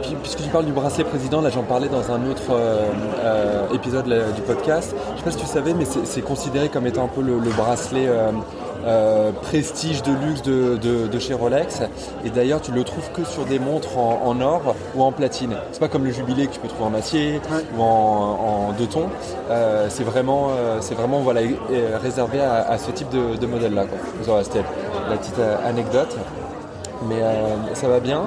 Puis, 0.00 0.16
puisque 0.22 0.42
tu 0.42 0.48
parles 0.48 0.64
du 0.64 0.72
bracelet 0.72 1.04
président, 1.04 1.42
là 1.42 1.50
j'en 1.50 1.62
parlais 1.62 1.88
dans 1.88 2.10
un 2.10 2.26
autre 2.26 2.52
euh, 2.52 2.86
euh, 3.22 3.66
épisode 3.74 4.06
du 4.34 4.40
podcast. 4.42 4.94
Je 5.12 5.18
sais 5.18 5.24
pas 5.24 5.30
si 5.30 5.36
tu 5.36 5.44
savais, 5.46 5.74
mais 5.74 5.84
c'est 5.84 6.22
considéré 6.22 6.70
comme 6.70 6.86
étant 6.86 7.04
un 7.04 7.08
peu 7.08 7.20
le, 7.20 7.38
le 7.38 7.50
bracelet 7.50 8.08
euh, 8.86 9.32
prestige 9.32 10.02
de 10.02 10.12
luxe 10.12 10.42
de, 10.42 10.76
de- 10.76 11.06
de 11.06 11.18
chez 11.18 11.34
Rolex. 11.34 11.80
Et 12.24 12.30
d'ailleurs, 12.30 12.60
tu 12.60 12.72
le 12.72 12.84
trouves 12.84 13.10
que 13.12 13.24
sur 13.24 13.44
des 13.44 13.58
montres 13.58 13.96
en, 13.98 14.20
en 14.24 14.40
or 14.40 14.74
ou 14.94 15.02
en 15.02 15.12
platine. 15.12 15.54
C'est 15.72 15.80
pas 15.80 15.88
comme 15.88 16.04
le 16.04 16.10
jubilé 16.12 16.46
que 16.46 16.52
tu 16.54 16.60
peux 16.60 16.68
trouver 16.68 16.90
en 16.90 16.94
acier 16.94 17.40
Ouais. 17.50 17.64
ou 17.76 17.82
en, 17.82 18.68
en 18.68 18.72
deux 18.78 18.86
tons. 18.86 19.08
Euh, 19.50 19.86
c'est 19.88 20.04
vraiment, 20.04 20.48
euh, 20.50 20.78
c'est 20.80 20.94
vraiment 20.94 21.20
voilà, 21.20 21.40
réservé 22.02 22.40
à, 22.40 22.66
à 22.68 22.78
ce 22.78 22.90
type 22.90 23.08
de, 23.10 23.36
de 23.36 23.46
modèle-là. 23.46 23.84
Voilà, 24.22 24.44
C'était 24.44 24.62
la 25.10 25.16
petite 25.16 25.38
anecdote. 25.66 26.16
Mais 27.08 27.20
ça 27.74 27.88
va 27.88 28.00
bien. 28.00 28.22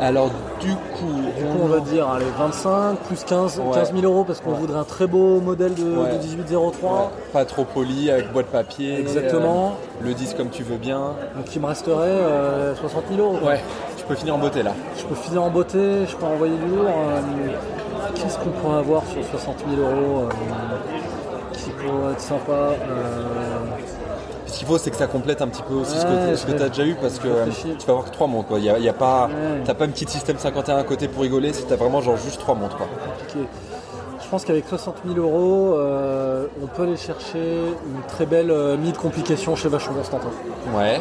Alors 0.00 0.30
du 0.60 0.70
coup, 0.70 1.12
Du 1.36 1.44
coup, 1.44 1.58
on 1.62 1.66
va 1.66 1.80
dire 1.80 2.08
allez, 2.08 2.24
25 2.38 2.96
plus 3.06 3.22
15, 3.24 3.58
Ouais. 3.60 3.74
15 3.74 3.92
000 3.94 4.04
euros 4.12 4.24
parce 4.24 4.40
qu'on 4.40 4.50
Ouais. 4.52 4.56
voudrait 4.58 4.78
un 4.78 4.84
très 4.84 5.06
beau 5.06 5.40
modèle 5.40 5.74
de, 5.74 5.82
Ouais. 5.84 6.18
de 6.18 6.22
1803. 6.26 6.90
Ouais, 6.92 6.98
pas 7.32 7.44
trop 7.44 7.64
poli 7.64 8.10
avec 8.10 8.32
boîte 8.32 8.46
papier. 8.46 8.98
Exactement. 9.00 9.74
euh, 10.00 10.04
le 10.04 10.14
disque 10.14 10.36
comme 10.36 10.48
tu 10.50 10.62
veux 10.62 10.76
bien. 10.78 10.98
Donc 11.36 11.54
il 11.54 11.60
me 11.60 11.66
resterait 11.66 11.94
euh, 12.08 12.74
60 12.74 13.04
000 13.14 13.20
euros. 13.20 13.38
quoi. 13.38 13.50
Ouais, 13.52 13.60
tu 13.96 14.04
peux 14.04 14.14
finir 14.14 14.34
en 14.34 14.38
beauté 14.38 14.62
là. 14.62 14.72
Je 14.98 15.04
peux 15.04 15.14
filer 15.14 15.38
en 15.38 15.50
beauté, 15.50 16.06
je 16.08 16.16
peux 16.16 16.26
envoyer 16.26 16.56
du 16.56 16.66
lourd. 16.66 16.88
euh, 16.88 17.20
Qu'est-ce 18.14 18.38
qu'on 18.38 18.50
pourrait 18.50 18.78
avoir 18.78 19.02
sur 19.06 19.24
60 19.24 19.56
000 19.76 19.80
euros 19.80 20.24
euh, 20.24 21.52
qui 21.52 21.70
pourrait 21.70 22.12
être 22.12 22.20
sympa 22.20 22.52
euh, 22.52 22.74
Ce 24.54 24.58
qu'il 24.60 24.68
faut, 24.68 24.78
c'est 24.78 24.90
que 24.90 24.96
ça 24.96 25.08
complète 25.08 25.42
un 25.42 25.48
petit 25.48 25.62
peu 25.62 25.74
aussi 25.74 25.98
ce 25.98 26.06
Ouais, 26.06 26.30
que, 26.30 26.36
ce 26.36 26.46
que 26.46 26.52
je 26.52 26.56
tu 26.56 26.62
as 26.62 26.68
déjà 26.68 26.84
eu 26.84 26.94
parce 26.94 27.18
que 27.18 27.26
euh, 27.26 27.46
tu 27.76 27.86
vas 27.86 27.92
avoir 27.92 28.04
que 28.04 28.10
trois 28.10 28.28
montres. 28.28 28.50
Il 28.56 28.62
y 28.64 28.70
a, 28.70 28.78
y 28.78 28.88
a 28.88 28.92
pas, 28.92 29.26
Ouais. 29.26 29.62
t'as 29.64 29.74
pas 29.74 29.84
une 29.86 29.90
petite 29.90 30.10
système 30.10 30.38
51 30.38 30.76
à 30.76 30.84
côté 30.84 31.08
pour 31.08 31.22
rigoler. 31.22 31.52
Si 31.52 31.64
t'as 31.64 31.74
vraiment 31.74 32.00
genre 32.00 32.16
juste 32.16 32.38
trois 32.38 32.54
montres 32.54 32.76
quoi. 32.76 32.86
Je 33.34 34.28
pense 34.30 34.44
qu'avec 34.44 34.64
60 34.68 34.94
000 35.12 35.18
euros, 35.18 35.74
euh, 35.76 36.46
on 36.62 36.66
peut 36.68 36.84
aller 36.84 36.96
chercher 36.96 37.38
une 37.38 38.02
très 38.06 38.26
belle 38.26 38.52
euh, 38.52 38.76
mid 38.76 38.96
complication 38.96 39.56
chez 39.56 39.68
Vacheron 39.68 39.94
Constantin. 39.94 40.30
Ouais. 40.72 41.00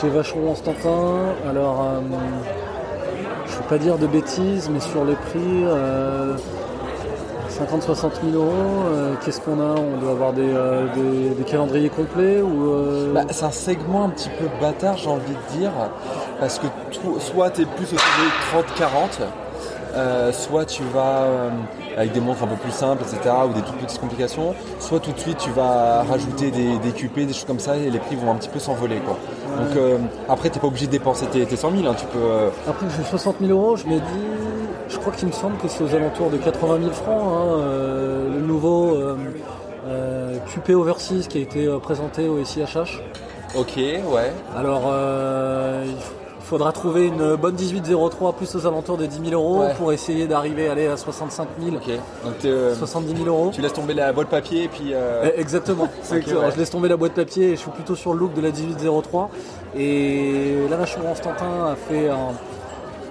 Chez 0.00 0.08
Vacheron 0.08 0.48
Constantin, 0.48 1.14
alors 1.48 1.80
euh, 1.82 2.00
je 3.46 3.52
ne 3.52 3.58
veux 3.58 3.68
pas 3.68 3.78
dire 3.78 3.96
de 3.96 4.08
bêtises, 4.08 4.68
mais 4.72 4.80
sur 4.80 5.04
les 5.04 5.14
prix, 5.14 5.64
50-60 7.58 8.10
000 8.30 8.42
euros, 8.44 8.52
euh, 8.86 9.14
qu'est-ce 9.24 9.40
qu'on 9.40 9.60
a? 9.60 9.74
On 9.78 9.96
doit 10.00 10.12
avoir 10.12 10.32
des, 10.32 10.42
euh, 10.48 10.86
des- 10.94 11.30
des 11.34 11.42
calendriers 11.44 11.88
complets 11.88 12.40
ou 12.40 12.70
euh, 12.72 13.12
Bah, 13.12 13.22
c'est 13.30 13.44
un 13.44 13.50
segment 13.50 14.04
un 14.04 14.10
petit 14.10 14.30
peu 14.38 14.46
bâtard, 14.60 14.96
j'ai 14.96 15.08
envie 15.10 15.32
de 15.34 15.58
dire, 15.58 15.72
parce 16.40 16.58
que 16.58 16.66
tout- 16.92 17.18
soit 17.18 17.50
tu 17.50 17.62
es 17.62 17.64
plus 17.64 17.86
au 17.92 17.96
des 17.96 18.30
30-40, 18.52 19.20
euh, 19.96 20.30
soit 20.32 20.66
tu 20.66 20.82
vas 20.94 21.22
euh, 21.22 21.50
avec 21.96 22.12
des 22.12 22.20
montres 22.20 22.44
un 22.44 22.46
peu 22.46 22.56
plus 22.56 22.70
simples, 22.70 23.02
etc., 23.02 23.34
ou 23.48 23.52
des 23.52 23.62
toutes 23.62 23.78
petites 23.78 24.00
complications, 24.00 24.54
soit 24.78 25.00
tout 25.00 25.10
de 25.12 25.18
suite 25.18 25.38
tu 25.38 25.50
vas 25.50 26.04
rajouter 26.08 26.50
des, 26.52 26.78
des 26.78 26.90
QP, 26.92 27.26
des 27.26 27.32
choses 27.32 27.44
comme 27.46 27.58
ça, 27.58 27.76
et 27.76 27.90
les 27.90 27.98
prix 27.98 28.14
vont 28.14 28.30
un 28.30 28.36
petit 28.36 28.50
peu 28.50 28.60
s'envoler. 28.60 28.98
quoi. 29.00 29.16
Donc 29.56 29.76
après, 30.28 30.50
tu 30.50 30.60
pas 30.60 30.68
obligé 30.68 30.86
de 30.86 30.92
dépenser 30.92 31.26
tes, 31.26 31.44
tes 31.44 31.56
100 31.56 31.72
000, 31.72 31.90
hein, 31.90 31.94
tu 31.98 32.04
peux... 32.06 32.18
Après 32.68 32.86
j'ai 32.96 33.02
60 33.02 33.36
000 33.40 33.50
euros, 33.50 33.76
je 33.76 33.86
me 33.86 33.94
dis, 33.96 34.37
je 34.88 34.96
crois 34.98 35.12
qu'il 35.12 35.28
me 35.28 35.32
semble 35.32 35.56
que 35.58 35.68
c'est 35.68 35.82
aux 35.84 35.94
alentours 35.94 36.30
de 36.30 36.36
80 36.38 36.78
000 36.80 36.92
francs, 36.92 37.22
hein, 37.22 37.58
euh, 37.58 38.34
le 38.34 38.40
nouveau 38.40 38.94
euh, 38.96 39.16
euh, 39.86 40.36
QP 40.54 40.70
Overseas 40.70 41.26
qui 41.28 41.38
a 41.38 41.40
été 41.42 41.66
euh, 41.66 41.78
présenté 41.78 42.28
au 42.28 42.42
SIHH. 42.44 43.00
ok, 43.56 43.76
ouais. 43.76 44.32
Alors, 44.56 44.82
euh, 44.86 45.84
il 45.86 46.44
faudra 46.44 46.72
trouver 46.72 47.06
une 47.08 47.36
bonne 47.36 47.54
1803 47.56 48.32
plus 48.32 48.54
aux 48.56 48.66
alentours 48.66 48.96
des 48.96 49.06
10 49.08 49.30
000 49.30 49.42
euros 49.42 49.60
Ouais. 49.64 49.74
pour 49.76 49.92
essayer 49.92 50.26
d'arriver 50.26 50.68
aller 50.68 50.86
à 50.86 50.96
65 50.96 51.46
000, 51.62 51.76
Ok. 51.76 51.90
Donc 52.24 52.38
t'es, 52.38 52.48
euh, 52.48 52.74
70 52.74 53.14
000 53.22 53.28
euros. 53.28 53.50
tu 53.52 53.60
laisses 53.60 53.74
tomber 53.74 53.92
la 53.92 54.12
boîte 54.14 54.28
papier 54.28 54.64
et 54.64 54.68
puis... 54.68 54.94
euh, 54.94 55.28
Eh, 55.36 55.40
Exactement. 55.40 55.88
Ouais. 56.10 56.22
Je 56.24 56.58
laisse 56.58 56.70
tomber 56.70 56.88
la 56.88 56.96
boîte 56.96 57.12
papier 57.12 57.48
et 57.48 57.56
je 57.56 57.60
suis 57.60 57.70
plutôt 57.70 57.94
sur 57.94 58.14
le 58.14 58.20
look 58.20 58.32
de 58.32 58.40
la 58.40 58.50
1803. 58.50 59.28
Et 59.76 60.54
là, 60.70 60.78
Constantin 60.78 61.66
a 61.72 61.76
fait 61.76 62.08
un- 62.08 62.32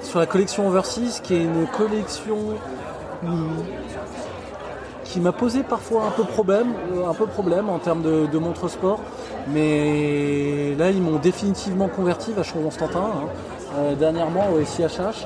sur 0.07 0.19
la 0.19 0.25
collection 0.25 0.67
Overseas, 0.67 1.19
qui 1.23 1.33
est 1.35 1.41
une 1.43 1.67
collection 1.67 2.37
hum, 3.25 3.49
qui 5.03 5.19
m'a 5.19 5.31
posé 5.31 5.63
parfois 5.63 6.03
un 6.05 6.11
peu 6.11 6.23
problème, 6.23 6.67
euh, 6.95 7.07
un 7.09 7.13
peu 7.13 7.25
problème 7.27 7.69
en 7.69 7.79
termes 7.79 8.01
de, 8.01 8.25
de 8.25 8.37
montres 8.37 8.69
sport. 8.69 8.99
Mais 9.49 10.75
là, 10.77 10.89
ils 10.91 11.01
m'ont 11.01 11.17
définitivement 11.17 11.87
converti, 11.87 12.33
Vachon 12.33 12.59
Constantin, 12.61 12.99
hein, 12.99 13.27
euh, 13.79 13.95
dernièrement 13.95 14.45
au 14.53 14.63
SIHH. 14.63 15.25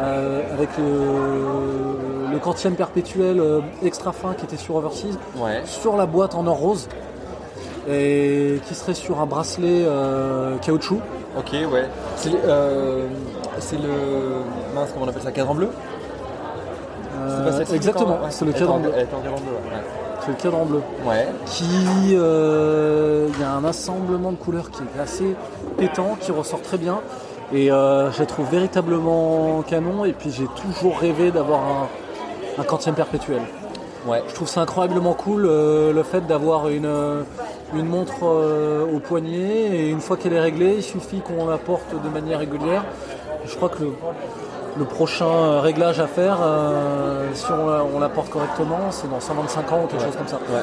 euh, 0.00 0.40
avec 0.54 0.70
le, 0.78 2.32
le 2.32 2.38
quantième 2.38 2.74
perpétuel 2.76 3.40
euh, 3.40 3.60
extra 3.84 4.12
fin 4.12 4.32
qui 4.34 4.44
était 4.44 4.56
sur 4.56 4.76
Overseas 4.76 5.18
Ouais. 5.36 5.60
sur 5.64 5.96
la 5.96 6.06
boîte 6.06 6.34
en 6.34 6.46
or 6.46 6.56
rose 6.58 6.88
et 7.90 8.60
qui 8.66 8.74
serait 8.76 8.94
sur 8.94 9.20
un 9.20 9.26
bracelet 9.26 9.84
caoutchouc. 10.62 11.00
Ok, 11.36 11.52
ouais. 11.52 11.88
C'est 13.62 13.76
le. 13.76 13.88
Mince, 14.74 14.90
comment 14.92 15.06
on 15.06 15.08
appelle 15.08 15.22
ça 15.22 15.32
Cadran 15.32 15.54
bleu 15.54 15.68
Euh, 17.20 17.64
pas 17.64 17.72
exactement, 17.74 18.18
ouais. 18.22 18.30
c'est 18.30 18.44
le 18.44 18.52
cadran 18.52 18.78
bleu. 18.78 18.90
Elle 18.94 19.02
est 19.02 19.14
en 19.14 19.20
cadran 19.20 19.38
bleu, 19.38 19.52
ouais. 19.52 19.82
C'est 20.20 20.28
le 20.30 20.36
cadran 20.36 20.64
bleu. 20.64 20.80
Ouais. 21.06 21.28
Qui, 21.46 21.64
euh, 22.14 23.28
il 23.34 23.40
y 23.40 23.44
a 23.44 23.52
un 23.52 23.64
assemblement 23.64 24.32
de 24.32 24.36
couleurs 24.36 24.70
qui 24.70 24.82
est 24.82 25.00
assez 25.00 25.36
pétant, 25.78 26.16
qui 26.20 26.32
ressort 26.32 26.62
très 26.62 26.78
bien. 26.78 27.00
Et 27.52 27.70
euh, 27.70 28.10
je 28.12 28.20
la 28.20 28.26
trouve 28.26 28.48
véritablement 28.50 29.62
canon. 29.62 30.04
Et 30.04 30.12
puis 30.12 30.30
j'ai 30.30 30.46
toujours 30.70 30.98
rêvé 30.98 31.30
d'avoir 31.30 31.60
un, 31.60 31.88
un 32.60 32.64
quantième 32.64 32.94
perpétuel. 32.94 33.42
Ouais. 34.06 34.22
Je 34.28 34.34
trouve 34.34 34.48
ça 34.48 34.60
incroyablement 34.62 35.14
cool 35.14 35.46
euh, 35.46 35.92
le 35.92 36.02
fait 36.02 36.26
d'avoir 36.26 36.68
une, 36.68 36.86
euh, 36.86 37.22
une 37.74 37.86
montre 37.86 38.24
euh, 38.24 38.84
au 38.84 38.98
poignet 38.98 39.68
et 39.76 39.90
une 39.90 40.00
fois 40.00 40.16
qu'elle 40.16 40.32
est 40.32 40.40
réglée, 40.40 40.74
il 40.78 40.82
suffit 40.82 41.20
qu'on 41.20 41.46
la 41.46 41.58
porte 41.58 41.94
de 42.02 42.08
manière 42.08 42.40
régulière. 42.40 42.84
Je 43.46 43.56
crois 43.56 43.68
que 43.68 43.82
le, 43.82 43.92
le 44.78 44.84
prochain 44.84 45.26
euh, 45.26 45.60
réglage 45.60 46.00
à 46.00 46.06
faire, 46.06 46.38
euh, 46.42 47.26
si 47.34 47.44
on 47.50 47.66
la, 47.68 47.84
on 47.94 47.98
la 47.98 48.08
porte 48.08 48.30
correctement, 48.30 48.90
c'est 48.90 49.10
dans 49.10 49.20
125 49.20 49.72
ans 49.72 49.82
ou 49.84 49.86
quelque 49.86 50.04
chose 50.04 50.16
comme 50.16 50.28
ça. 50.28 50.36
Ouais. 50.50 50.62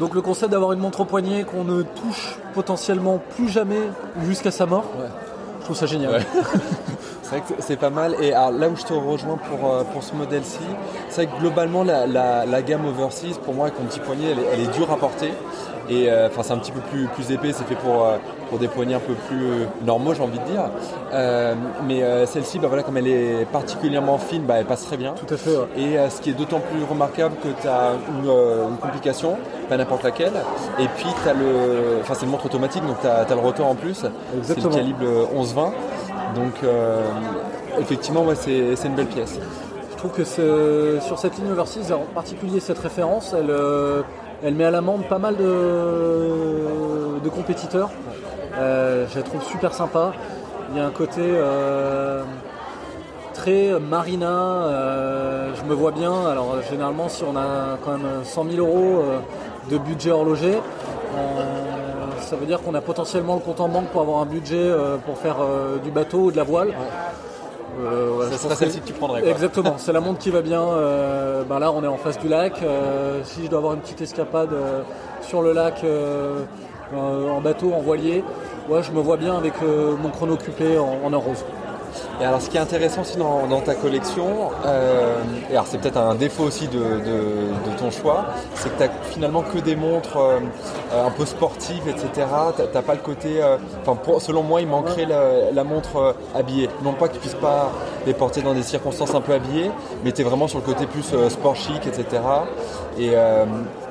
Donc 0.00 0.14
le 0.14 0.20
concept 0.22 0.50
d'avoir 0.52 0.72
une 0.72 0.80
montre 0.80 1.00
au 1.00 1.04
poignet 1.04 1.44
qu'on 1.44 1.64
ne 1.64 1.82
touche 1.82 2.38
potentiellement 2.54 3.20
plus 3.36 3.48
jamais 3.48 3.80
jusqu'à 4.26 4.50
sa 4.50 4.66
mort, 4.66 4.84
Ouais. 4.98 5.06
je 5.60 5.64
trouve 5.64 5.76
ça 5.76 5.86
génial. 5.86 6.22
C'est 7.28 7.36
vrai 7.38 7.40
que 7.40 7.60
c'est 7.60 7.76
pas 7.76 7.90
mal. 7.90 8.14
Et 8.20 8.32
alors, 8.32 8.52
là 8.52 8.68
où 8.68 8.76
je 8.76 8.84
te 8.84 8.92
rejoins 8.94 9.36
pour, 9.36 9.68
euh, 9.70 9.82
pour 9.92 10.02
ce 10.04 10.14
modèle-ci, 10.14 10.60
c'est 11.08 11.24
vrai 11.24 11.34
que 11.34 11.40
globalement, 11.40 11.82
la, 11.82 12.06
la- 12.06 12.46
la 12.46 12.62
gamme 12.62 12.86
Overseas, 12.86 13.38
pour 13.44 13.52
moi, 13.52 13.66
avec 13.66 13.80
mon 13.80 13.86
petit 13.86 13.98
poignet, 13.98 14.26
elle 14.30 14.38
est, 14.38 14.46
elle 14.52 14.60
est 14.60 14.72
dure 14.78 14.90
à 14.92 14.96
porter. 14.96 15.32
Et 15.88 16.08
euh, 16.08 16.28
enfin, 16.28 16.42
c'est 16.44 16.52
un 16.52 16.58
petit 16.58 16.70
peu 16.72 16.80
plus, 16.80 17.06
plus 17.08 17.30
épais, 17.32 17.52
c'est 17.52 17.64
fait 17.64 17.74
pour, 17.76 18.04
euh, 18.06 18.16
pour 18.48 18.58
des 18.58 18.68
poignets 18.68 18.94
un 18.94 19.00
peu 19.00 19.14
plus 19.14 19.66
normaux, 19.84 20.14
j'ai 20.14 20.22
envie 20.22 20.38
de 20.38 20.44
dire. 20.44 20.70
Mais 21.86 22.02
celle-ci, 22.26 22.58
bah, 22.60 22.68
voilà, 22.68 22.82
comme 22.84 22.96
elle 22.96 23.08
est 23.08 23.44
particulièrement 23.52 24.18
fine, 24.18 24.42
bah, 24.42 24.54
elle 24.58 24.64
passe 24.66 24.84
très 24.86 24.96
bien. 24.96 25.14
Tout 25.14 25.32
à 25.34 25.36
fait. 25.36 25.50
ouais. 25.56 25.66
Et 25.76 26.10
ce 26.10 26.20
qui 26.20 26.30
est 26.30 26.34
d'autant 26.34 26.60
plus 26.60 26.82
remarquable 26.88 27.34
que 27.42 27.48
tu 27.60 27.66
as 27.68 27.92
une, 28.22 28.28
une 28.70 28.76
complication, 28.78 29.36
pas 29.68 29.76
n'importe 29.76 30.04
laquelle, 30.04 30.32
et 30.78 30.86
puis 30.96 31.06
tu 31.22 31.28
as 31.28 31.34
le. 31.34 31.98
Enfin, 32.02 32.14
c'est 32.14 32.24
une 32.24 32.30
montre 32.30 32.46
automatique, 32.46 32.84
donc 32.86 33.00
tu 33.00 33.06
as, 33.06 33.24
le 33.28 33.40
rotor 33.40 33.66
en 33.66 33.74
plus. 33.74 33.94
C'est 33.94 34.06
le 34.34 34.38
Exactement. 34.38 34.74
calibre 34.74 35.04
11-20. 35.36 35.70
Donc, 36.34 36.54
euh, 36.62 37.02
effectivement, 37.78 38.24
c'est 38.34 38.74
une 38.84 38.94
belle 38.94 39.06
pièce. 39.06 39.38
Je 39.92 39.96
trouve 39.96 40.12
que 40.12 40.24
sur 41.00 41.18
cette 41.18 41.38
ligne 41.38 41.52
Overseas, 41.52 41.92
en 41.92 42.12
particulier 42.14 42.60
cette 42.60 42.78
référence, 42.78 43.34
elle, 43.36 43.50
euh, 43.50 44.02
elle 44.42 44.54
met 44.54 44.64
à 44.64 44.70
l'amende 44.70 45.04
pas 45.08 45.18
mal 45.18 45.36
de, 45.36 47.28
compétiteurs. 47.34 47.90
Euh, 48.56 49.06
je 49.10 49.16
la 49.16 49.22
trouve 49.22 49.42
super 49.42 49.74
sympa. 49.74 50.12
Il 50.70 50.78
y 50.78 50.80
a 50.80 50.86
un 50.86 50.90
côté 50.90 51.22
très 53.34 53.78
marina. 53.80 54.68
je 55.54 55.62
me 55.68 55.74
vois 55.74 55.92
bien. 55.92 56.26
Alors 56.26 56.56
généralement, 56.70 57.08
si 57.08 57.24
on 57.24 57.36
a 57.36 57.78
quand 57.84 57.92
même 57.92 58.24
100 58.24 58.50
000 58.50 58.66
euros 58.66 59.02
de 59.70 59.78
budget 59.78 60.10
horloger, 60.10 60.58
ça 62.20 62.36
veut 62.36 62.46
dire 62.46 62.60
qu'on 62.62 62.74
a 62.74 62.80
potentiellement 62.80 63.34
le 63.34 63.40
compte 63.40 63.60
en 63.60 63.68
banque 63.68 63.86
pour 63.88 64.00
avoir 64.00 64.18
un 64.20 64.26
budget 64.26 64.56
euh, 64.58 64.96
pour 64.96 65.18
faire 65.18 65.36
euh, 65.40 65.78
du 65.78 65.90
bateau 65.90 66.18
ou 66.18 66.30
de 66.32 66.36
la 66.36 66.42
voile. 66.44 66.72
Euh, 67.80 68.10
voilà, 68.14 68.30
Ça 68.32 68.38
serait 68.38 68.54
celle-ci 68.54 68.80
que 68.80 68.86
tu 68.86 68.92
prendrais. 68.94 69.20
Quoi. 69.20 69.30
Exactement, 69.30 69.74
c'est 69.76 69.92
la 69.92 70.00
montre 70.00 70.18
qui 70.18 70.30
va 70.30 70.40
bien. 70.40 70.62
euh, 70.62 71.42
ben 71.44 71.58
là, 71.58 71.70
on 71.72 71.82
est 71.84 71.86
en 71.86 71.98
face 71.98 72.18
du 72.18 72.28
lac. 72.28 72.62
euh, 72.62 73.20
si 73.24 73.44
je 73.44 73.50
dois 73.50 73.58
avoir 73.58 73.74
une 73.74 73.80
petite 73.80 74.00
escapade 74.00 74.50
sur 75.20 75.42
le 75.42 75.52
lac 75.52 75.84
en 76.96 77.40
bateau, 77.40 77.72
en 77.74 77.80
voilier, 77.80 78.24
ouais, 78.68 78.82
je 78.82 78.92
me 78.92 79.00
vois 79.00 79.16
bien 79.16 79.36
avec 79.36 79.54
mon 79.62 80.08
chrono 80.10 80.34
occupé 80.34 80.78
en, 80.78 80.98
en 81.04 81.12
or 81.12 81.22
rose. 81.24 81.44
Et 82.20 82.24
alors, 82.24 82.40
ce 82.40 82.48
qui 82.48 82.56
est 82.56 82.60
intéressant 82.60 83.02
aussi 83.02 83.16
dans, 83.16 83.60
ta 83.60 83.74
collection, 83.74 84.50
euh, 84.64 85.14
et 85.50 85.52
alors 85.52 85.66
c'est 85.66 85.78
peut-être 85.78 85.96
un 85.96 86.14
défaut 86.14 86.44
aussi 86.44 86.68
de, 86.68 86.80
ton 87.78 87.90
choix, 87.90 88.26
c'est 88.54 88.74
que 88.76 88.84
tu 88.84 88.90
finalement 89.10 89.42
que 89.42 89.58
des 89.58 89.76
montres 89.76 90.16
euh, 90.16 90.38
un 91.06 91.10
peu 91.10 91.26
sportives, 91.26 91.88
etc. 91.88 92.26
T'as 92.72 92.82
pas 92.82 92.94
le 92.94 93.00
côté. 93.00 93.42
euh, 93.42 93.56
Enfin, 93.86 93.98
selon 94.20 94.42
moi, 94.42 94.60
il 94.60 94.66
manquerait 94.66 95.06
la, 95.06 95.64
montre 95.64 96.14
habillée. 96.34 96.68
Non 96.82 96.92
pas 96.92 97.08
que 97.08 97.14
tu 97.14 97.20
puisses 97.20 97.34
pas 97.34 97.70
les 98.06 98.14
porter 98.14 98.42
dans 98.42 98.54
des 98.54 98.62
circonstances 98.62 99.14
un 99.14 99.20
peu 99.20 99.32
habillées, 99.32 99.70
mais 100.04 100.12
tu 100.12 100.20
es 100.20 100.24
vraiment 100.24 100.48
sur 100.48 100.58
le 100.58 100.64
côté 100.64 100.86
plus 100.86 101.14
sport 101.28 101.56
chic, 101.56 101.86
etc. 101.86 102.22
Et, 102.98 103.12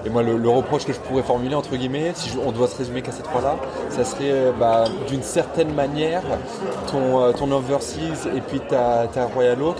et 0.05 0.09
moi, 0.09 0.21
le, 0.23 0.37
le 0.37 0.49
reproche 0.49 0.85
que 0.85 0.93
je 0.93 0.99
pourrais 0.99 1.23
formuler, 1.23 1.55
entre 1.55 1.75
guillemets, 1.75 2.11
si 2.15 2.29
je- 2.29 2.37
on 2.45 2.51
doit 2.51 2.67
se 2.67 2.77
résumer 2.77 3.01
qu'à 3.01 3.11
ces 3.11 3.23
trois-là, 3.23 3.55
ça 3.89 4.03
serait 4.05 4.31
euh, 4.31 4.51
bah, 4.59 4.85
d'une 5.07 5.23
certaine 5.23 5.73
manière 5.73 6.21
ton, 6.91 7.21
euh, 7.21 7.31
ton 7.31 7.51
Overseas 7.51 8.27
et 8.35 8.41
puis 8.41 8.59
ta, 8.59 9.07
ta 9.11 9.25
Royal 9.25 9.61
Oak. 9.61 9.77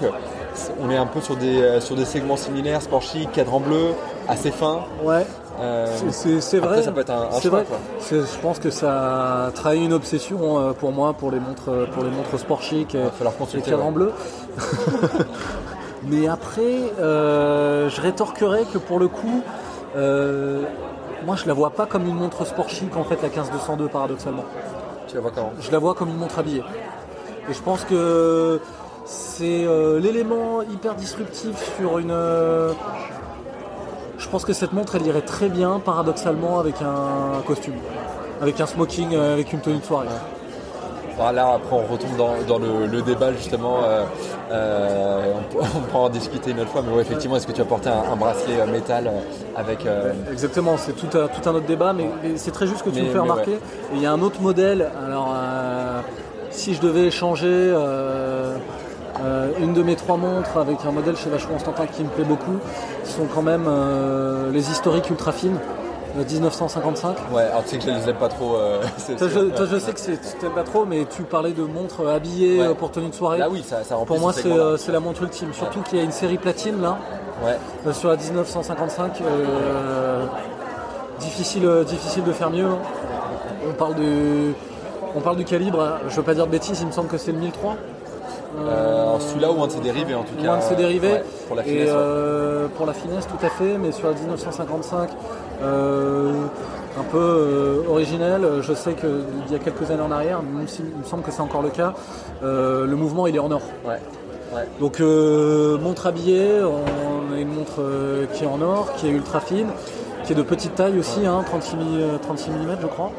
On 0.81 0.89
est 0.89 0.95
un 0.97 1.05
peu 1.05 1.19
sur 1.21 1.35
des, 1.35 1.61
euh, 1.61 1.81
sur 1.81 1.95
des 1.95 2.05
segments 2.05 2.37
similaires, 2.37 2.81
sport 2.81 3.01
chic, 3.01 3.31
cadran 3.33 3.59
bleu, 3.59 3.89
assez 4.27 4.51
fin. 4.51 4.79
Ouais, 5.03 5.25
c'est- 6.11 6.57
vrai. 6.59 6.81
ça 6.81 6.91
peut 6.91 7.01
être 7.01 7.09
un, 7.11 7.27
un 7.35 7.39
choix. 7.41 7.49
vrai. 7.51 7.65
quoi. 7.65 7.77
Je 8.09 8.37
pense 8.41 8.59
que 8.59 8.69
ça 8.69 9.45
a 9.47 9.51
trahi 9.51 9.83
une 9.85 9.93
obsession 9.93 10.73
pour 10.79 10.91
moi 10.91 11.13
pour 11.13 11.29
les 11.31 11.39
montres, 11.39 11.87
pour 11.93 12.03
les 12.03 12.09
montres 12.09 12.39
sport 12.39 12.61
chic. 12.61 12.97
Falloir 13.17 13.33
les 13.53 13.61
cadrans 13.61 13.87
ouais. 13.87 13.91
bleus. 13.91 14.11
Mais 16.03 16.27
après, 16.27 16.91
je 16.99 18.01
rétorquerai 18.01 18.63
que 18.71 18.77
pour 18.77 18.99
le 18.99 19.07
coup, 19.07 19.41
euh, 19.95 20.63
moi 21.25 21.35
je 21.35 21.45
la 21.47 21.53
vois 21.53 21.69
pas 21.71 21.85
comme 21.85 22.05
une 22.05 22.15
montre 22.15 22.45
sport 22.45 22.69
chic 22.69 22.95
en 22.95 23.03
fait 23.03 23.21
la 23.21 23.29
15202 23.29 23.87
paradoxalement. 23.87 24.45
Tu 25.07 25.15
la 25.15 25.21
vois 25.21 25.31
comment? 25.33 25.53
Je 25.59 25.71
la 25.71 25.79
vois 25.79 25.93
comme 25.93 26.09
une 26.09 26.17
montre 26.17 26.39
habillée. 26.39 26.63
Et 27.49 27.53
je 27.53 27.61
pense 27.61 27.83
que 27.83 28.59
c'est 29.05 29.65
euh, 29.65 29.99
l'élément 29.99 30.61
hyper 30.63 30.95
disruptif 30.95 31.55
sur 31.77 31.99
une. 31.99 32.11
euh, 32.11 32.73
je 34.17 34.27
pense 34.29 34.45
que 34.45 34.53
cette 34.53 34.73
montre 34.73 34.95
elle 34.95 35.05
irait 35.05 35.21
très 35.21 35.49
bien 35.49 35.79
paradoxalement 35.79 36.59
avec 36.59 36.81
un 36.81 37.41
costume, 37.45 37.75
avec 38.41 38.59
un 38.59 38.65
smoking, 38.65 39.15
avec 39.15 39.53
une 39.53 39.61
tenue 39.61 39.77
de 39.79 39.83
soirée. 39.83 40.07
Voilà, 41.17 41.53
après 41.53 41.75
on 41.75 41.85
retombe 41.91 42.17
dans, 42.17 42.33
dans 42.47 42.59
le, 42.59 42.87
le 42.87 43.01
débat 43.01 43.31
justement, 43.31 43.77
euh, 43.83 44.03
euh, 44.51 45.33
on, 45.37 45.53
peut- 45.53 45.63
on 45.77 45.79
pourra 45.81 46.03
en 46.05 46.09
discuter 46.09 46.51
une 46.51 46.59
autre 46.59 46.71
fois, 46.71 46.81
mais 46.85 46.93
ouais, 46.93 47.01
effectivement, 47.03 47.37
est-ce 47.37 47.47
que 47.47 47.53
tu 47.53 47.61
as 47.61 47.65
porté 47.65 47.87
un, 47.89 48.11
un 48.11 48.15
bracelet 48.17 48.59
euh, 48.59 48.65
métal 48.65 49.09
avec... 49.55 49.87
Exactement, 50.31 50.75
c'est 50.77 50.91
tout, 50.93 51.07
un- 51.17 51.27
tout 51.27 51.49
un 51.49 51.53
autre 51.55 51.65
débat, 51.67 51.93
mais, 51.93 52.09
mais 52.21 52.31
c'est 52.35 52.51
très 52.51 52.67
juste 52.67 52.83
que 52.83 52.89
tu 52.89 52.99
Mais- 53.01 53.07
me 53.07 53.11
fais 53.13 53.19
remarquer. 53.19 53.51
ouais. 53.51 53.59
Il 53.93 54.01
y 54.01 54.05
a 54.05 54.11
un 54.11 54.21
autre 54.21 54.41
modèle. 54.41 54.89
Alors, 55.07 55.33
si 56.51 56.73
je 56.73 56.81
devais 56.81 57.05
échanger 57.07 57.47
euh, 57.49 58.57
Euh, 59.23 59.47
une 59.61 59.73
de 59.73 59.81
mes 59.81 59.95
trois 59.95 60.17
montres 60.17 60.57
avec 60.57 60.83
un 60.85 60.91
modèle 60.91 61.15
chez 61.15 61.29
Vacheron 61.29 61.53
Constantin 61.53 61.85
qui 61.87 62.03
me 62.03 62.09
plaît 62.09 62.25
beaucoup 62.25 62.57
sont 63.05 63.27
quand 63.33 63.41
même 63.41 63.63
euh, 63.65 64.51
les 64.51 64.69
historiques 64.69 65.09
ultra 65.09 65.31
fines. 65.31 65.57
1955. 66.23 67.17
Ouais, 67.31 67.43
alors 67.43 67.63
tu 67.63 67.69
sais 67.69 67.77
que 67.77 67.83
je 67.83 67.89
les 67.89 68.09
aime 68.09 68.15
pas 68.15 68.29
trop. 68.29 68.57
toi, 69.17 69.27
je, 69.27 69.77
sais 69.79 69.93
que 69.93 69.99
tu 69.99 70.37
t'aimes 70.39 70.53
pas 70.53 70.63
trop, 70.63 70.85
mais 70.85 71.05
tu 71.05 71.23
parlais 71.23 71.51
de 71.51 71.63
montres 71.63 72.07
habillées 72.07 72.63
pour 72.77 72.91
tenue 72.91 73.09
de 73.09 73.15
soirée. 73.15 73.39
Là, 73.39 73.49
oui, 73.49 73.63
ça, 73.65 73.83
ça 73.83 73.95
Pour 73.95 74.19
moi, 74.19 74.33
c'est 74.33 74.91
la 74.91 74.99
montre 74.99 75.23
ultime. 75.23 75.53
Surtout 75.53 75.81
qu'il 75.81 75.97
y 75.97 76.01
a 76.01 76.03
une 76.03 76.11
série 76.11 76.37
platine 76.37 76.81
là. 76.81 76.97
Ouais. 77.43 77.93
sur 77.93 78.09
la 78.09 78.15
1955. 78.15 79.21
difficile, 81.19 81.69
difficile 81.85 82.23
de 82.23 82.31
faire 82.31 82.49
mieux. 82.49 82.65
Hein. 82.65 82.79
On 83.67 83.73
parle 83.73 83.95
du, 83.95 84.53
on 85.15 85.21
parle 85.21 85.37
du 85.37 85.45
calibre. 85.45 85.99
Je 86.07 86.15
veux 86.15 86.23
pas 86.23 86.33
dire 86.33 86.45
de 86.45 86.51
bêtises, 86.51 86.79
il 86.81 86.87
me 86.87 86.91
semble 86.91 87.07
que 87.07 87.17
c'est 87.17 87.31
le 87.31 87.39
1003. 87.39 87.75
Euh, 88.57 89.19
celui-là 89.19 89.51
ou 89.51 89.61
un 89.61 89.67
de 89.67 89.71
ses 89.71 89.79
dérivés 89.79 90.15
en 90.15 90.23
tout 90.23 90.35
cas. 90.35 90.53
Un 90.53 90.57
de 90.57 90.63
ses 90.63 90.75
dérivés. 90.75 91.21
pour 91.47 91.55
la 91.55 91.63
finesse. 91.63 91.89
Euh, 91.91 92.67
pour 92.75 92.85
la 92.85 92.93
finesse, 92.93 93.27
tout 93.27 93.45
à 93.45 93.49
fait, 93.49 93.77
mais 93.77 93.91
sur 93.91 94.07
la 94.07 94.13
1955, 94.13 95.09
euh, 95.61 96.31
un 96.99 97.03
peu 97.03 97.83
originel. 97.89 98.45
Je 98.61 98.73
sais 98.73 98.93
qu'il 98.93 99.51
y 99.51 99.55
a 99.55 99.59
quelques 99.59 99.89
années 99.91 100.01
en 100.01 100.11
arrière, 100.11 100.41
il 100.43 100.99
me 100.99 101.03
semble 101.03 101.23
que 101.23 101.31
c'est 101.31 101.41
encore 101.41 101.61
le 101.61 101.69
cas, 101.69 101.93
le 102.41 102.95
mouvement 102.95 103.27
il 103.27 103.35
est 103.35 103.39
en 103.39 103.51
or. 103.51 103.61
Donc 104.79 104.99
montre 104.99 106.07
habillée, 106.07 106.61
on 106.63 107.33
a 107.33 107.39
une 107.39 107.53
montre 107.53 107.81
qui 108.33 108.43
est 108.43 108.47
en 108.47 108.61
or, 108.61 108.93
qui 108.95 109.07
est 109.07 109.11
ultra 109.11 109.39
fine, 109.39 109.67
qui 110.25 110.33
est 110.33 110.35
de 110.35 110.41
petite 110.41 110.75
taille 110.75 110.97
aussi, 110.99 111.21
36, 111.45 111.75
36 112.21 112.49
mm 112.49 112.77
je 112.81 112.87
crois. 112.87 113.11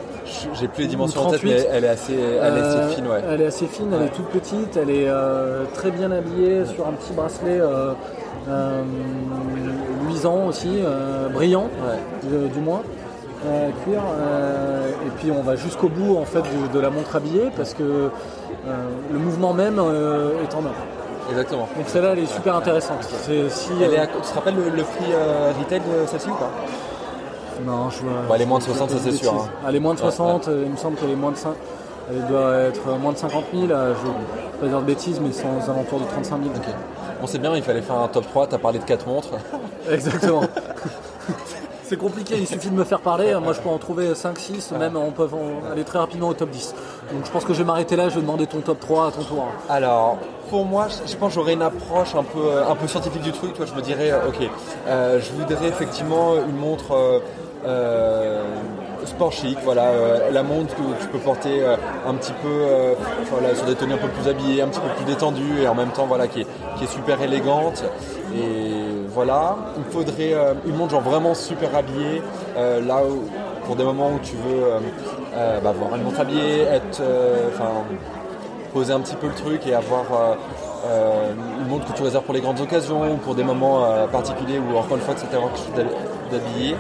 J'ai 0.54 0.68
plus 0.68 0.82
les 0.82 0.88
dimensions 0.88 1.26
en 1.26 1.30
tête, 1.30 1.42
mais 1.44 1.66
elle 1.70 1.84
est 1.84 1.88
assez, 1.88 2.14
elle 2.14 2.56
est 2.56 2.60
assez 2.60 2.78
euh, 2.78 2.88
fine. 2.88 3.06
Ouais. 3.06 3.22
Elle 3.30 3.40
est 3.42 3.46
assez 3.46 3.66
fine, 3.66 3.92
elle 3.94 4.06
est 4.06 4.10
toute 4.10 4.26
petite, 4.26 4.76
elle 4.76 4.90
est 4.90 5.08
euh, 5.08 5.64
très 5.74 5.90
bien 5.90 6.10
habillée 6.10 6.64
sur 6.66 6.86
un 6.86 6.92
petit 6.92 7.12
bracelet 7.12 7.60
euh, 7.60 7.92
luisant 10.06 10.46
aussi, 10.46 10.80
brillant, 11.32 11.68
du 12.24 12.60
moins. 12.60 12.82
cuir 13.84 14.02
et 15.06 15.10
puis 15.18 15.30
on 15.30 15.42
va 15.42 15.56
jusqu'au 15.56 15.88
bout 15.88 16.16
en 16.16 16.24
fait 16.24 16.42
de, 16.72 16.80
la 16.80 16.90
montre 16.90 17.16
habillée 17.16 17.50
parce 17.56 17.74
que 17.74 18.10
le 19.12 19.18
mouvement 19.18 19.52
même 19.52 19.78
est 19.78 20.54
en 20.54 20.64
or. 20.64 20.74
Exactement. 21.28 21.68
Donc 21.76 21.88
celle-là 21.88 22.10
elle 22.12 22.20
est 22.20 22.26
super 22.26 22.54
intéressante. 22.56 23.02
Si, 23.02 23.72
elle 23.82 23.94
est 23.94 24.06
tu 24.06 24.28
te 24.28 24.34
rappelles 24.34 24.54
le, 24.56 24.82
prix 24.82 25.12
retail 25.58 25.80
de 25.80 26.06
celle-ci 26.06 26.30
ou 26.30 26.34
pas? 26.34 26.50
Non, 27.64 27.90
je 27.90 28.02
vois. 28.02 28.22
Bah, 28.28 28.34
elle 28.36 28.42
est 28.42 28.46
moins 28.46 28.58
de 28.58 28.64
60, 28.64 28.90
ça 28.90 28.96
c'est 29.02 29.12
sûr. 29.12 29.34
Hein. 29.34 29.48
Elle 29.68 29.76
est 29.76 29.80
moins 29.80 29.94
de 29.94 29.98
60, 29.98 30.48
il 30.48 30.70
me 30.70 30.76
semble 30.76 30.96
qu'elle 30.96 31.10
est 31.10 31.16
moins 31.16 31.32
de 31.32 31.36
5. 31.36 31.54
Elle 32.10 32.26
doit 32.26 32.54
être 32.56 32.98
moins 33.00 33.12
de 33.12 33.18
50 33.18 33.44
000, 33.52 33.66
je 33.66 33.66
ne 33.68 33.72
vais 33.72 33.80
pas 34.60 34.66
dire 34.68 34.80
de 34.80 34.84
bêtises, 34.84 35.20
mais 35.20 35.32
c'est 35.32 35.44
aux 35.44 35.70
alentours 35.70 36.00
de 36.00 36.04
35 36.04 36.42
000. 36.42 36.54
On 37.22 37.26
sait 37.26 37.38
bien, 37.38 37.56
il 37.56 37.62
fallait 37.62 37.82
faire 37.82 37.98
un 37.98 38.08
top 38.08 38.26
3, 38.28 38.46
tu 38.48 38.54
as 38.54 38.58
parlé 38.58 38.78
de 38.78 38.84
4 38.84 39.06
montres. 39.08 39.30
Exactement. 39.90 40.42
c'est 41.88 41.96
compliqué, 41.96 42.36
il 42.38 42.46
suffit 42.46 42.68
de 42.68 42.74
me 42.74 42.84
faire 42.84 43.00
parler, 43.00 43.34
moi 43.40 43.52
je 43.52 43.60
peux 43.60 43.68
en 43.68 43.78
trouver 43.78 44.14
5, 44.14 44.38
6, 44.38 44.72
même 44.72 44.96
on 44.96 45.12
peut 45.12 45.28
aller 45.70 45.84
très 45.84 45.98
rapidement 45.98 46.28
au 46.28 46.34
top 46.34 46.50
10. 46.50 46.74
Donc 47.12 47.24
je 47.24 47.30
pense 47.30 47.44
que 47.44 47.52
je 47.52 47.58
vais 47.58 47.64
m'arrêter 47.64 47.94
là, 47.94 48.08
je 48.08 48.16
vais 48.16 48.22
demander 48.22 48.46
ton 48.46 48.60
top 48.60 48.80
3 48.80 49.08
à 49.08 49.10
ton 49.12 49.22
tour. 49.22 49.46
Alors, 49.68 50.18
pour 50.50 50.64
moi, 50.64 50.88
je 51.06 51.16
pense 51.16 51.30
que 51.30 51.34
j'aurais 51.36 51.54
une 51.54 51.62
approche 51.62 52.14
un 52.14 52.24
peu, 52.24 52.62
un 52.68 52.74
peu 52.74 52.88
scientifique 52.88 53.22
du 53.22 53.32
truc. 53.32 53.54
Toi, 53.54 53.66
je 53.66 53.74
me 53.74 53.82
dirais, 53.82 54.12
ok, 54.28 54.48
euh, 54.88 55.20
je 55.20 55.32
voudrais 55.32 55.68
effectivement 55.68 56.34
une 56.36 56.56
montre 56.56 56.92
euh, 56.92 57.20
euh, 57.64 58.42
sport 59.04 59.32
chic, 59.32 59.58
voilà, 59.62 59.88
euh, 59.88 60.30
la 60.30 60.42
montre 60.42 60.74
que 60.74 60.82
tu 61.00 61.08
peux 61.08 61.18
porter 61.18 61.62
euh, 61.62 61.76
un 62.06 62.14
petit 62.14 62.32
peu 62.42 62.64
sur 63.54 63.66
des 63.66 63.74
tenues 63.74 63.94
un 63.94 63.98
peu 63.98 64.08
plus 64.08 64.28
habillées, 64.28 64.62
un 64.62 64.68
petit 64.68 64.80
peu 64.80 64.88
plus 64.96 65.04
détendues 65.04 65.62
et 65.62 65.68
en 65.68 65.74
même 65.74 65.90
temps 65.90 66.06
voilà 66.06 66.26
qui 66.26 66.40
est, 66.40 66.86
super 66.86 67.20
élégante. 67.22 67.84
Voilà, 69.16 69.56
il 69.78 69.84
faudrait 69.84 70.34
une 70.66 70.76
montre 70.76 71.00
vraiment 71.00 71.34
super 71.34 71.74
habillée, 71.74 72.20
là 72.54 73.00
pour 73.64 73.74
des 73.74 73.82
moments 73.82 74.10
où 74.10 74.18
tu 74.22 74.36
veux 74.36 74.64
bah, 75.64 75.70
avoir 75.70 75.96
une 75.96 76.02
montre 76.02 76.20
habillée, 76.20 76.66
poser 78.74 78.92
un 78.92 79.00
petit 79.00 79.16
peu 79.16 79.28
le 79.28 79.32
truc 79.32 79.66
et 79.66 79.72
avoir 79.72 80.04
une 81.62 81.66
montre 81.66 81.90
que 81.90 81.96
tu 81.96 82.02
réserves 82.02 82.24
pour 82.24 82.34
les 82.34 82.42
grandes 82.42 82.60
occasions 82.60 83.10
ou 83.14 83.16
pour 83.16 83.34
des 83.34 83.42
moments 83.42 83.86
particuliers 84.12 84.58
où 84.58 84.76
encore 84.76 84.98
une 84.98 85.02
fois 85.02 85.14
quelque 85.14 85.32
chose 85.32 85.86
d'habillé. 86.30 86.76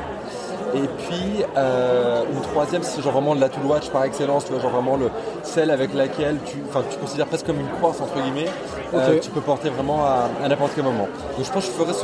Et 0.76 0.88
puis 0.98 1.42
euh, 1.56 2.22
une 2.30 2.40
troisième, 2.42 2.82
c'est 2.82 3.00
genre 3.00 3.14
vraiment 3.14 3.32
la 3.32 3.48
tool 3.48 3.64
watch 3.64 3.88
par 3.88 4.04
excellence, 4.04 4.44
tu 4.44 4.52
vois, 4.52 4.60
genre 4.60 4.72
vraiment 4.72 4.96
le, 4.96 5.10
celle 5.42 5.70
avec 5.70 5.94
laquelle 5.94 6.36
tu, 6.44 6.58
enfin, 6.68 6.82
tu 6.90 6.98
considères 6.98 7.26
presque 7.26 7.46
comme 7.46 7.60
une 7.60 7.68
croix 7.68 7.90
entre 7.90 8.20
guillemets, 8.22 8.50
euh, 8.92 9.18
tu 9.18 9.30
peux 9.30 9.40
porter 9.40 9.70
vraiment 9.70 10.04
à, 10.04 10.28
n'importe 10.46 10.72
quel 10.74 10.84
moment. 10.84 11.08
Donc 11.36 11.46
je 11.46 11.50
pense 11.50 11.66
que 11.66 11.72
je 11.72 11.76
ferais 11.76 11.94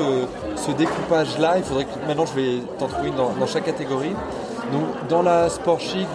ce, 0.57 0.71
découpage 0.73 1.39
là, 1.39 1.59
il 1.59 1.65
faudrait 1.65 1.85
que 1.85 1.91
maintenant 2.07 2.25
je 2.25 2.41
vais 2.41 2.63
t'en 2.79 2.87
trouver 2.87 3.09
une 3.09 3.17
dans, 3.17 3.47
chaque 3.47 3.65
catégorie. 3.65 4.15
Donc 4.73 5.09
dans 5.11 5.23
la 5.23 5.51
sport 5.51 5.79
chic, 5.79 6.09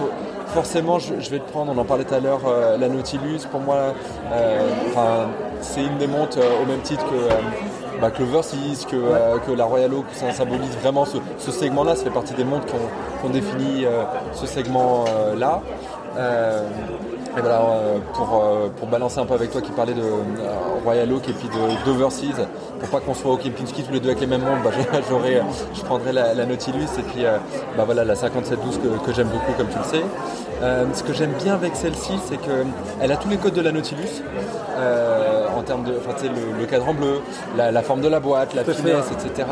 forcément 0.47 0.97
je, 0.97 1.13
vais 1.29 1.39
te 1.39 1.51
prendre, 1.51 1.71
on 1.75 1.77
en 1.77 1.85
parlait 1.85 2.05
tout 2.05 2.15
à 2.15 2.19
l'heure, 2.19 2.41
euh, 2.47 2.75
la 2.77 2.89
Nautilus, 2.89 3.41
pour 3.51 3.59
moi, 3.59 3.93
c'est 5.61 5.83
une 5.83 5.97
des 5.97 6.07
montres 6.07 6.39
au 6.39 6.65
même 6.65 6.81
titre 6.81 7.05
que 7.05 7.86
bah, 8.01 8.11
le 8.17 8.25
Versys, 8.25 8.85
que, 8.89 8.95
euh, 8.95 9.37
que 9.39 9.51
la 9.51 9.65
Royal 9.65 9.93
Oak, 9.93 10.05
ça 10.13 10.31
symbolise 10.31 10.75
vraiment 10.81 11.05
ce, 11.05 11.51
segment-là. 11.51 11.95
Ça 11.95 12.03
fait 12.03 12.09
partie 12.09 12.33
des 12.33 12.43
montres 12.43 12.65
qui 12.65 12.73
ont, 13.25 13.29
défini 13.29 13.85
euh, 13.85 14.03
ce 14.33 14.45
segment-là. 14.45 15.61
Euh, 17.37 17.39
et 17.39 17.41
voilà, 17.41 17.61
pour, 18.13 18.43
pour, 18.77 18.87
balancer 18.87 19.19
un 19.19 19.25
peu 19.25 19.33
avec 19.33 19.51
toi 19.51 19.61
qui 19.61 19.71
parlait 19.71 19.93
de 19.93 20.03
Royal 20.83 21.11
Oak 21.11 21.29
et 21.29 21.33
puis 21.33 21.47
de 21.47 21.85
d'Overseas, 21.85 22.47
pour 22.79 22.89
pas 22.89 22.99
qu'on 22.99 23.13
soit 23.13 23.31
au 23.31 23.37
Kempinski 23.37 23.83
tous 23.83 23.93
les 23.93 23.99
deux 23.99 24.09
avec 24.09 24.21
les 24.21 24.27
mêmes 24.27 24.41
montres, 24.41 24.63
bah, 24.63 24.71
je 25.73 25.81
prendrais 25.81 26.13
la, 26.13 26.45
Nautilus 26.45 26.87
et 26.97 27.03
puis 27.03 27.23
bah, 27.75 27.83
voilà, 27.85 28.03
la 28.03 28.15
5712 28.15 28.79
que, 28.79 29.05
que 29.05 29.13
j'aime 29.13 29.27
beaucoup 29.27 29.53
comme 29.53 29.67
tu 29.67 29.77
le 29.77 29.83
sais. 29.83 30.93
ce 30.93 31.03
que 31.03 31.13
j'aime 31.13 31.33
bien 31.43 31.53
avec 31.53 31.75
celle-ci, 31.75 32.13
c'est 32.25 32.37
qu'elle 32.37 33.11
a 33.11 33.17
tous 33.17 33.29
les 33.29 33.37
codes 33.37 33.53
de 33.53 33.61
la 33.61 33.71
Nautilus 33.71 34.23
en 35.57 35.63
termes 35.63 35.83
de, 35.83 35.93
enfin, 35.97 36.15
le, 36.23 36.59
le, 36.59 36.65
cadran 36.65 36.93
bleu, 36.93 37.19
la, 37.57 37.81
forme 37.81 38.01
de 38.01 38.07
la 38.07 38.19
boîte, 38.19 38.53
la 38.53 38.63
finesse, 38.63 39.11
etc. 39.11 39.47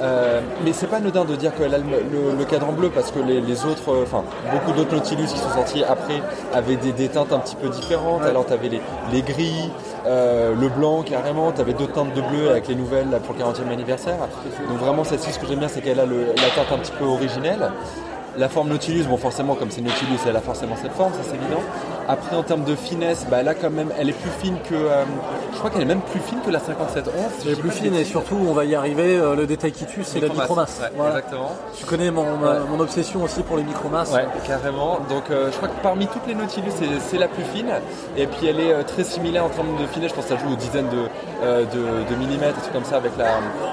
Euh, 0.00 0.40
mais 0.64 0.72
c'est 0.72 0.86
pas 0.86 0.98
anodin 0.98 1.24
de 1.24 1.34
dire 1.34 1.54
qu'elle 1.56 1.74
a 1.74 1.78
le, 1.78 2.44
cadran 2.44 2.72
bleu 2.72 2.90
parce 2.90 3.10
que 3.10 3.18
les, 3.18 3.64
autres, 3.64 3.92
euh, 3.92 4.04
enfin, 4.04 4.24
beaucoup 4.52 4.72
d'autres 4.72 4.94
Nautilus 4.94 5.26
qui 5.26 5.38
sont 5.38 5.50
sortis 5.50 5.82
après 5.84 6.22
avaient 6.54 6.76
des, 6.76 7.08
teintes 7.08 7.32
un 7.32 7.38
petit 7.40 7.56
peu 7.56 7.68
différentes. 7.68 8.22
Alors 8.22 8.46
tu 8.46 8.52
avais 8.52 8.68
les, 9.12 9.22
gris, 9.22 9.70
euh, 10.06 10.54
le 10.54 10.68
blanc 10.68 11.02
carrément, 11.02 11.52
tu 11.52 11.60
avais 11.60 11.72
d'autres 11.72 11.94
teintes 11.94 12.14
de 12.14 12.20
bleu 12.20 12.50
avec 12.50 12.68
les 12.68 12.74
nouvelles 12.74 13.08
pour 13.24 13.34
le 13.34 13.42
40e 13.42 13.72
anniversaire. 13.72 14.18
Donc 14.68 14.78
vraiment 14.78 15.04
celle-ci 15.04 15.32
ce 15.32 15.38
que 15.38 15.46
j'aime 15.46 15.58
bien 15.58 15.68
c'est 15.68 15.80
qu'elle 15.80 16.00
a 16.00 16.06
la 16.06 16.50
teinte 16.54 16.72
un 16.72 16.78
petit 16.78 16.92
peu 16.92 17.04
originelle. 17.04 17.70
La 18.36 18.48
forme 18.48 18.68
Nautilus, 18.68 19.04
bon 19.04 19.16
forcément 19.16 19.56
comme 19.56 19.70
c'est 19.70 19.80
Nautilus, 19.80 20.18
elle 20.28 20.36
a 20.36 20.40
forcément 20.40 20.76
cette 20.80 20.92
forme, 20.92 21.12
ça 21.12 21.20
c'est 21.24 21.34
évident. 21.34 21.62
Après 22.08 22.34
en 22.36 22.42
termes 22.42 22.64
de 22.64 22.74
finesse, 22.74 23.26
bah, 23.30 23.42
là 23.42 23.52
quand 23.54 23.68
même, 23.68 23.92
elle 23.98 24.08
est 24.08 24.12
plus 24.14 24.30
fine 24.40 24.56
que. 24.66 24.74
Euh, 24.74 25.04
je 25.52 25.58
crois 25.58 25.70
qu'elle 25.70 25.82
est 25.82 25.84
même 25.84 26.00
plus 26.00 26.20
fine 26.20 26.38
que 26.44 26.50
la 26.50 26.58
5711. 26.58 27.12
elle 27.44 27.52
est 27.52 27.56
plus 27.56 27.70
fine 27.70 27.94
et 27.94 28.04
surtout, 28.04 28.38
on 28.48 28.54
va 28.54 28.64
y 28.64 28.74
arriver. 28.74 29.18
Euh, 29.18 29.36
le 29.36 29.46
détail 29.46 29.72
qui 29.72 29.84
tue, 29.84 30.04
c'est 30.04 30.20
la 30.20 30.28
micromasse. 30.28 30.80
Exactement. 31.06 31.52
Tu 31.76 31.84
connais 31.84 32.10
mon, 32.10 32.24
obsession 32.80 33.24
aussi 33.24 33.42
pour 33.42 33.56
les 33.58 33.64
micromasses. 33.64 34.12
Ouais, 34.12 34.26
carrément. 34.46 35.00
Donc 35.10 35.30
euh, 35.30 35.50
je 35.52 35.56
crois 35.56 35.68
que 35.68 35.82
parmi 35.82 36.06
toutes 36.06 36.26
les 36.26 36.34
Nautilus, 36.34 36.70
c'est 37.10 37.18
la 37.18 37.28
plus 37.28 37.44
fine. 37.44 37.72
Et 38.16 38.26
puis 38.26 38.46
elle 38.46 38.60
est 38.60 38.84
très 38.84 39.04
similaire 39.04 39.44
en 39.44 39.50
termes 39.50 39.76
de 39.78 39.86
finesse. 39.86 40.10
Je 40.10 40.14
pense 40.14 40.24
que 40.24 40.34
ça 40.34 40.40
joue 40.42 40.52
aux 40.52 40.56
dizaines 40.56 40.88
de, 40.88 42.14
millimètres, 42.16 42.58
et 42.58 42.66
tout 42.66 42.72
comme 42.72 42.84
ça 42.84 42.96
avec 42.96 43.12
la, 43.18 43.26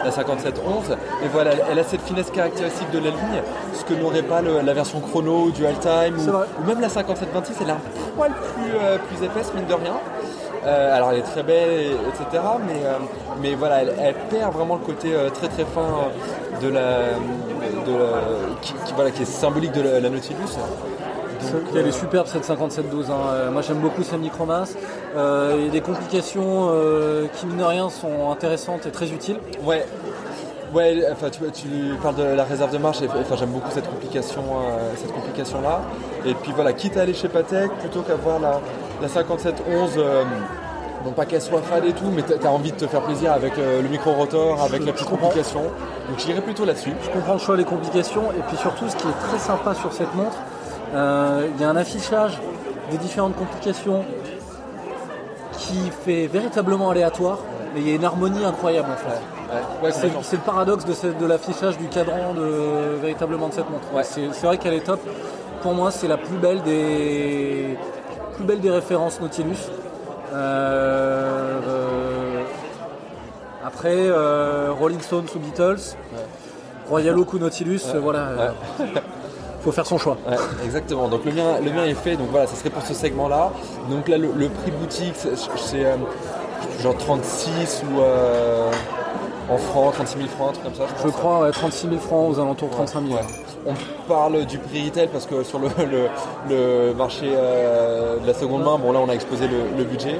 la 0.03 0.11
5711. 0.11 0.97
Et 1.23 1.27
voilà, 1.31 1.51
elle 1.71 1.79
a 1.79 1.83
cette 1.83 2.01
finesse 2.01 2.31
caractéristique 2.31 2.91
de 2.91 2.99
la 2.99 3.11
ligne, 3.11 3.41
ce 3.73 3.85
que 3.85 3.93
n'aurait 3.93 4.23
pas 4.23 4.41
la 4.41 4.73
version 4.73 4.99
chrono 4.99 5.51
du 5.51 5.65
all 5.65 5.79
time 5.79 6.17
ou, 6.19 6.67
même 6.67 6.81
la 6.81 6.89
5726. 6.89 7.55
Elle 7.61 7.69
a 7.69 7.77
poil 8.25 8.31
plus, 8.53 8.71
euh, 8.75 8.97
plus 8.97 9.25
épaisse, 9.25 9.53
mine 9.53 9.65
de 9.65 9.73
rien. 9.73 9.99
Euh, 10.65 10.95
alors 10.95 11.11
elle 11.11 11.19
est 11.19 11.23
très 11.23 11.43
belle, 11.43 11.91
etc. 12.09 12.43
Mais, 12.67 12.85
euh, 12.85 12.97
mais 13.41 13.55
voilà, 13.55 13.83
elle, 13.83 14.15
perd 14.29 14.53
vraiment 14.53 14.75
le 14.75 14.81
côté 14.81 15.13
très 15.33 15.47
très 15.47 15.63
fin 15.63 16.09
de 16.61 16.69
la, 16.69 17.01
qui, 18.61 18.73
voilà, 18.95 19.11
qui 19.11 19.21
est 19.21 19.25
symbolique 19.25 19.73
de 19.73 19.81
la, 19.81 20.09
Nautilus. 20.09 20.57
elle 21.75 21.87
est 21.87 21.91
superbe 21.91 22.25
cette 22.25 22.45
5712. 22.45 23.11
Hein. 23.11 23.51
Moi 23.51 23.61
j'aime 23.61 23.77
beaucoup 23.77 24.01
sa 24.01 24.17
micromasse. 24.17 24.75
il 25.15 25.65
y 25.65 25.67
a 25.67 25.71
des 25.71 25.81
complications 25.81 26.71
qui 27.35 27.45
mine 27.45 27.57
de 27.57 27.63
rien 27.63 27.89
sont 27.89 28.31
intéressantes 28.31 28.87
et 28.87 28.91
très 28.91 29.11
utiles. 29.11 29.37
Ouais, 29.63 29.85
Ouais, 30.75 31.05
enfin, 31.09 31.29
tu, 31.29 31.39
parles 32.03 32.15
de 32.15 32.23
la 32.23 32.43
réserve 32.43 32.73
de 32.73 32.77
marche, 32.77 33.01
et, 33.01 33.07
enfin, 33.07 33.37
j'aime 33.37 33.51
beaucoup 33.51 33.71
cette 33.71 33.89
complication, 33.89 34.41
euh, 34.41 34.91
cette 34.97 35.13
complication 35.13 35.61
là. 35.61 35.79
Et 36.25 36.33
puis 36.33 36.51
voilà, 36.53 36.73
quitte 36.73 36.97
à 36.97 37.03
aller 37.03 37.13
chez 37.13 37.29
Patek 37.29 37.71
plutôt 37.79 38.01
qu'avoir 38.01 38.41
la, 38.41 38.59
la 39.01 39.07
5711, 39.07 39.91
euh, 39.95 40.25
non 41.05 41.11
pas 41.11 41.25
qu'elle 41.25 41.41
soit 41.41 41.61
fade 41.61 41.85
et 41.85 41.93
tout, 41.93 42.11
mais 42.13 42.23
tu 42.23 42.45
as 42.45 42.51
envie 42.51 42.73
de 42.73 42.75
te 42.75 42.87
faire 42.87 42.99
plaisir 43.03 43.31
avec 43.31 43.57
euh, 43.57 43.81
le 43.81 43.87
micro-rotor, 43.87 44.61
avec 44.61 44.85
la 44.85 44.91
petite 44.91 45.07
complication. 45.07 45.61
Donc 46.09 46.19
j'irai 46.19 46.41
plutôt 46.41 46.65
là-dessus. 46.65 46.91
Je 47.05 47.09
comprends 47.09 47.33
le 47.35 47.39
choix 47.39 47.55
des 47.55 47.63
complications, 47.63 48.33
et 48.33 48.41
puis 48.45 48.57
surtout 48.57 48.89
ce 48.89 48.97
qui 48.97 49.07
est 49.07 49.29
très 49.29 49.39
sympa 49.39 49.75
sur 49.75 49.93
cette 49.93 50.13
montre, 50.13 50.35
il 50.91 51.61
y 51.61 51.63
a 51.63 51.69
un 51.69 51.77
affichage 51.77 52.41
des 52.91 52.97
différentes 52.97 53.37
complications 53.37 54.03
qui 55.57 55.89
fait 56.03 56.27
véritablement 56.27 56.89
aléatoire, 56.89 57.39
mais 57.75 57.81
il 57.81 57.89
y 57.89 57.91
a 57.91 57.95
une 57.95 58.05
harmonie 58.05 58.43
incroyable 58.43 58.87
en 58.91 58.95
fait. 58.97 59.19
Ouais, 59.83 59.87
ouais, 59.89 59.91
C'est 60.23 60.35
le 60.37 60.41
paradoxe 60.41 60.85
de, 60.85 60.93
cette- 60.93 61.17
de 61.19 61.25
l'affichage 61.27 61.77
du 61.77 61.87
cadran 61.87 62.33
de, 62.33 62.95
véritablement 63.01 63.49
de 63.49 63.53
cette 63.53 63.69
montre. 63.69 63.93
Ouais. 63.93 64.03
C'est 64.03 64.29
c'est 64.33 64.47
vrai 64.47 64.57
qu'elle 64.57 64.73
est 64.73 64.85
top. 64.85 64.99
Pour 65.61 65.73
moi, 65.73 65.91
c'est 65.91 66.07
la 66.07 66.17
plus 66.17 66.37
belle 66.37 66.61
des 66.63 67.77
plus 68.35 68.43
belle 68.45 68.59
des 68.61 68.71
références 68.71 69.19
Nautilus. 69.21 69.57
Euh, 70.33 71.59
euh, 71.67 72.41
après, 73.65 73.95
euh, 73.95 74.71
Rolling 74.79 75.01
Stones 75.01 75.25
ou 75.35 75.39
Beatles, 75.39 75.95
Royal 76.89 77.17
Oak 77.17 77.33
ou 77.33 77.39
Nautilus, 77.39 77.81
voilà. 78.01 78.53
faut 79.61 79.71
faire 79.71 79.85
son 79.87 79.97
choix. 79.97 80.17
Ouais, 80.27 80.35
exactement. 80.63 81.07
Donc 81.07 81.25
le 81.25 81.31
mien, 81.31 81.59
le 81.63 81.71
mien 81.71 81.85
est 81.85 81.95
fait. 81.95 82.15
Donc 82.15 82.27
voilà, 82.29 82.45
ça 82.47 82.55
serait 82.55 82.69
pour 82.69 82.83
ce 82.83 82.93
segment-là. 82.93 83.51
Donc 83.89 84.07
là, 84.07 84.17
le, 84.17 84.29
le 84.35 84.49
prix 84.49 84.71
boutique, 84.71 85.13
c'est 85.15 85.35
c'est, 85.35 85.85
genre 86.81 86.95
36 86.97 87.83
ou 87.91 88.01
euh, 88.01 88.71
en 89.49 89.57
francs, 89.57 89.93
36 89.93 90.17
000 90.17 90.29
francs, 90.29 90.49
un 90.49 90.51
truc 90.53 90.63
comme 90.63 90.73
ça. 90.75 90.93
Je 91.03 91.09
crois 91.09 91.39
ouais, 91.41 91.51
36 91.51 91.87
000 91.89 91.99
francs 91.99 92.31
aux 92.35 92.39
alentours 92.39 92.69
de 92.69 92.73
35 92.73 93.03
000. 93.07 93.13
Ouais. 93.15 93.21
On 93.67 93.73
parle 94.07 94.45
du 94.45 94.57
prix 94.59 94.85
retail 94.85 95.07
parce 95.11 95.25
que 95.25 95.43
sur 95.43 95.59
le, 95.59 95.67
le- 95.79 96.09
le 96.49 96.93
marché 96.93 97.31
euh, 97.33 98.17
de 98.19 98.27
la 98.27 98.33
seconde 98.33 98.63
main, 98.63 98.77
bon 98.77 98.91
là 98.91 98.99
on 98.99 99.09
a 99.09 99.13
exposé 99.13 99.47
le, 99.47 99.77
le 99.77 99.83
budget. 99.83 100.19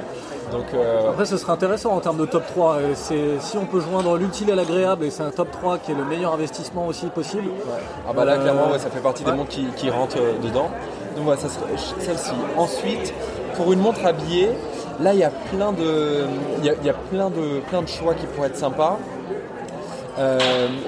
Donc 0.52 0.66
euh, 0.74 1.10
Après, 1.10 1.26
ce 1.26 1.36
serait 1.38 1.52
intéressant 1.52 1.90
en 1.92 1.98
termes 2.00 2.18
de 2.18 2.24
top 2.26 2.44
3. 2.46 2.74
Euh, 2.74 2.92
c'est- 2.94 3.40
Si 3.40 3.58
on 3.58 3.66
peut 3.66 3.80
joindre 3.80 4.16
l'utile 4.16 4.50
à 4.52 4.54
l'agréable, 4.54 5.04
et 5.04 5.10
c'est 5.10 5.24
un 5.24 5.30
top 5.30 5.50
3 5.50 5.78
qui 5.78 5.90
est 5.90 5.94
le 5.96 6.04
meilleur 6.04 6.32
investissement 6.34 6.86
aussi 6.86 7.06
possible. 7.06 7.50
ah 8.08 8.12
bah 8.12 8.24
là 8.24 8.34
Euh, 8.34 8.42
clairement 8.42 8.70
ouais, 8.70 8.78
ça 8.78 8.88
fait 8.90 9.00
partie 9.00 9.24
ouais. 9.24 9.32
des 9.32 9.36
montres 9.36 9.50
qui, 9.50 9.66
qui 9.76 9.90
rentrent 9.90 10.18
euh, 10.20 10.38
dedans. 10.42 10.70
Donc 11.16 11.24
voilà, 11.24 11.40
ça 11.40 11.48
serait 11.48 11.66
celle-ci. 11.98 12.32
Ensuite, 12.56 13.12
pour 13.56 13.72
une 13.72 13.80
montre 13.80 14.04
habillée, 14.06 14.50
là 15.00 15.12
il 15.12 15.18
y 15.18 15.24
a 15.24 15.30
plein 15.30 15.72
de, 15.72 16.24
il 16.58 16.64
y 16.64 16.90
a, 16.90 16.94
plein 16.94 17.30
de, 17.30 17.60
plein 17.68 17.82
de 17.82 17.88
choix 17.88 18.14
qui 18.14 18.26
pourraient 18.26 18.48
être 18.48 18.56
sympas. 18.56 18.98
Euh, 20.18 20.38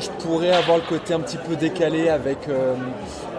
je 0.01 0.09
pourrais 0.25 0.53
avoir 0.53 0.79
le 0.79 0.85
côté 0.85 1.13
un 1.13 1.21
petit 1.21 1.37
peu 1.37 1.55
décalé 1.55 2.09
avec, 2.09 2.49
euh, 2.49 2.75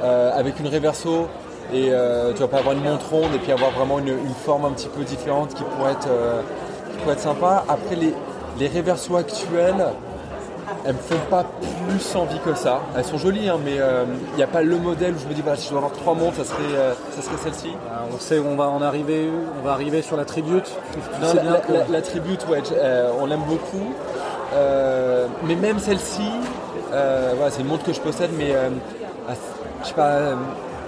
euh, 0.04 0.32
avec 0.38 0.60
une 0.60 0.68
reverso 0.68 1.28
et 1.74 1.92
tu 2.36 2.42
vas 2.42 2.48
pas 2.48 2.60
avoir 2.60 2.76
une 2.76 2.84
montre 2.84 3.10
ronde 3.10 3.34
et 3.36 3.38
puis 3.38 3.52
avoir 3.52 3.72
vraiment 3.72 4.00
une, 4.00 4.18
forme 4.44 4.66
un 4.66 4.72
petit 4.72 4.88
peu 4.88 5.04
différente 5.04 5.54
qui 5.54 5.64
pourrait 5.64 5.92
être, 5.92 6.10
qui 6.92 6.98
pourrait 6.98 7.14
être 7.14 7.20
sympa. 7.20 7.64
Après 7.70 7.96
les, 7.96 8.14
les 8.60 8.68
reversos 8.68 9.16
actuelles, 9.16 9.86
elles 10.86 10.94
me 10.94 11.00
font 11.00 11.20
pas 11.30 11.46
plus 11.88 12.16
envie 12.16 12.40
que 12.40 12.54
ça. 12.56 12.82
Elles 12.98 13.06
sont 13.06 13.18
jolies 13.18 13.50
hein, 13.50 13.58
mais 13.64 13.76
il 13.76 14.36
n'y 14.38 14.44
a 14.44 14.48
pas 14.48 14.62
le 14.62 14.78
modèle 14.78 15.14
où 15.16 15.20
je 15.20 15.28
me 15.28 15.34
dis 15.34 15.42
voilà, 15.42 15.58
si 15.58 15.66
je 15.66 15.70
dois 15.72 15.80
avoir 15.80 15.94
trois 15.94 16.14
montres, 16.16 16.38
ça 16.38 16.46
serait, 16.46 16.58
euh, 16.76 16.94
ça 17.16 17.22
serait 17.22 17.38
celle-ci. 17.44 17.70
Euh, 17.70 18.14
on 18.16 18.20
sait 18.20 18.40
on 18.40 18.56
va 18.56 18.70
en 18.70 18.82
arriver, 18.82 19.30
on 19.62 19.66
va 19.66 19.74
arriver 19.74 20.02
sur 20.02 20.18
la 20.18 20.26
tribute. 20.26 20.70
Non, 21.22 21.34
la, 21.34 21.42
bien 21.42 21.52
la- 21.52 21.60
que- 21.60 21.72
la- 21.74 21.88
la 21.90 22.02
tribute, 22.02 22.46
ouais, 22.50 22.62
euh, 22.74 23.12
on 23.22 23.26
l'aime 23.26 23.44
beaucoup. 23.48 23.94
Euh, 24.56 25.28
mais 25.46 25.56
même 25.56 25.80
celle-ci, 25.80 26.24
euh, 26.94 27.34
voilà, 27.36 27.52
c'est 27.52 27.62
une 27.62 27.68
montre 27.68 27.84
que 27.84 27.94
je 27.94 28.00
possède, 28.02 28.32
mais 28.38 28.52
euh, 28.52 28.70
ah, 29.30 29.34
je 29.84 29.88
sais 29.88 29.94
pas, 29.94 30.08
euh, 30.08 30.36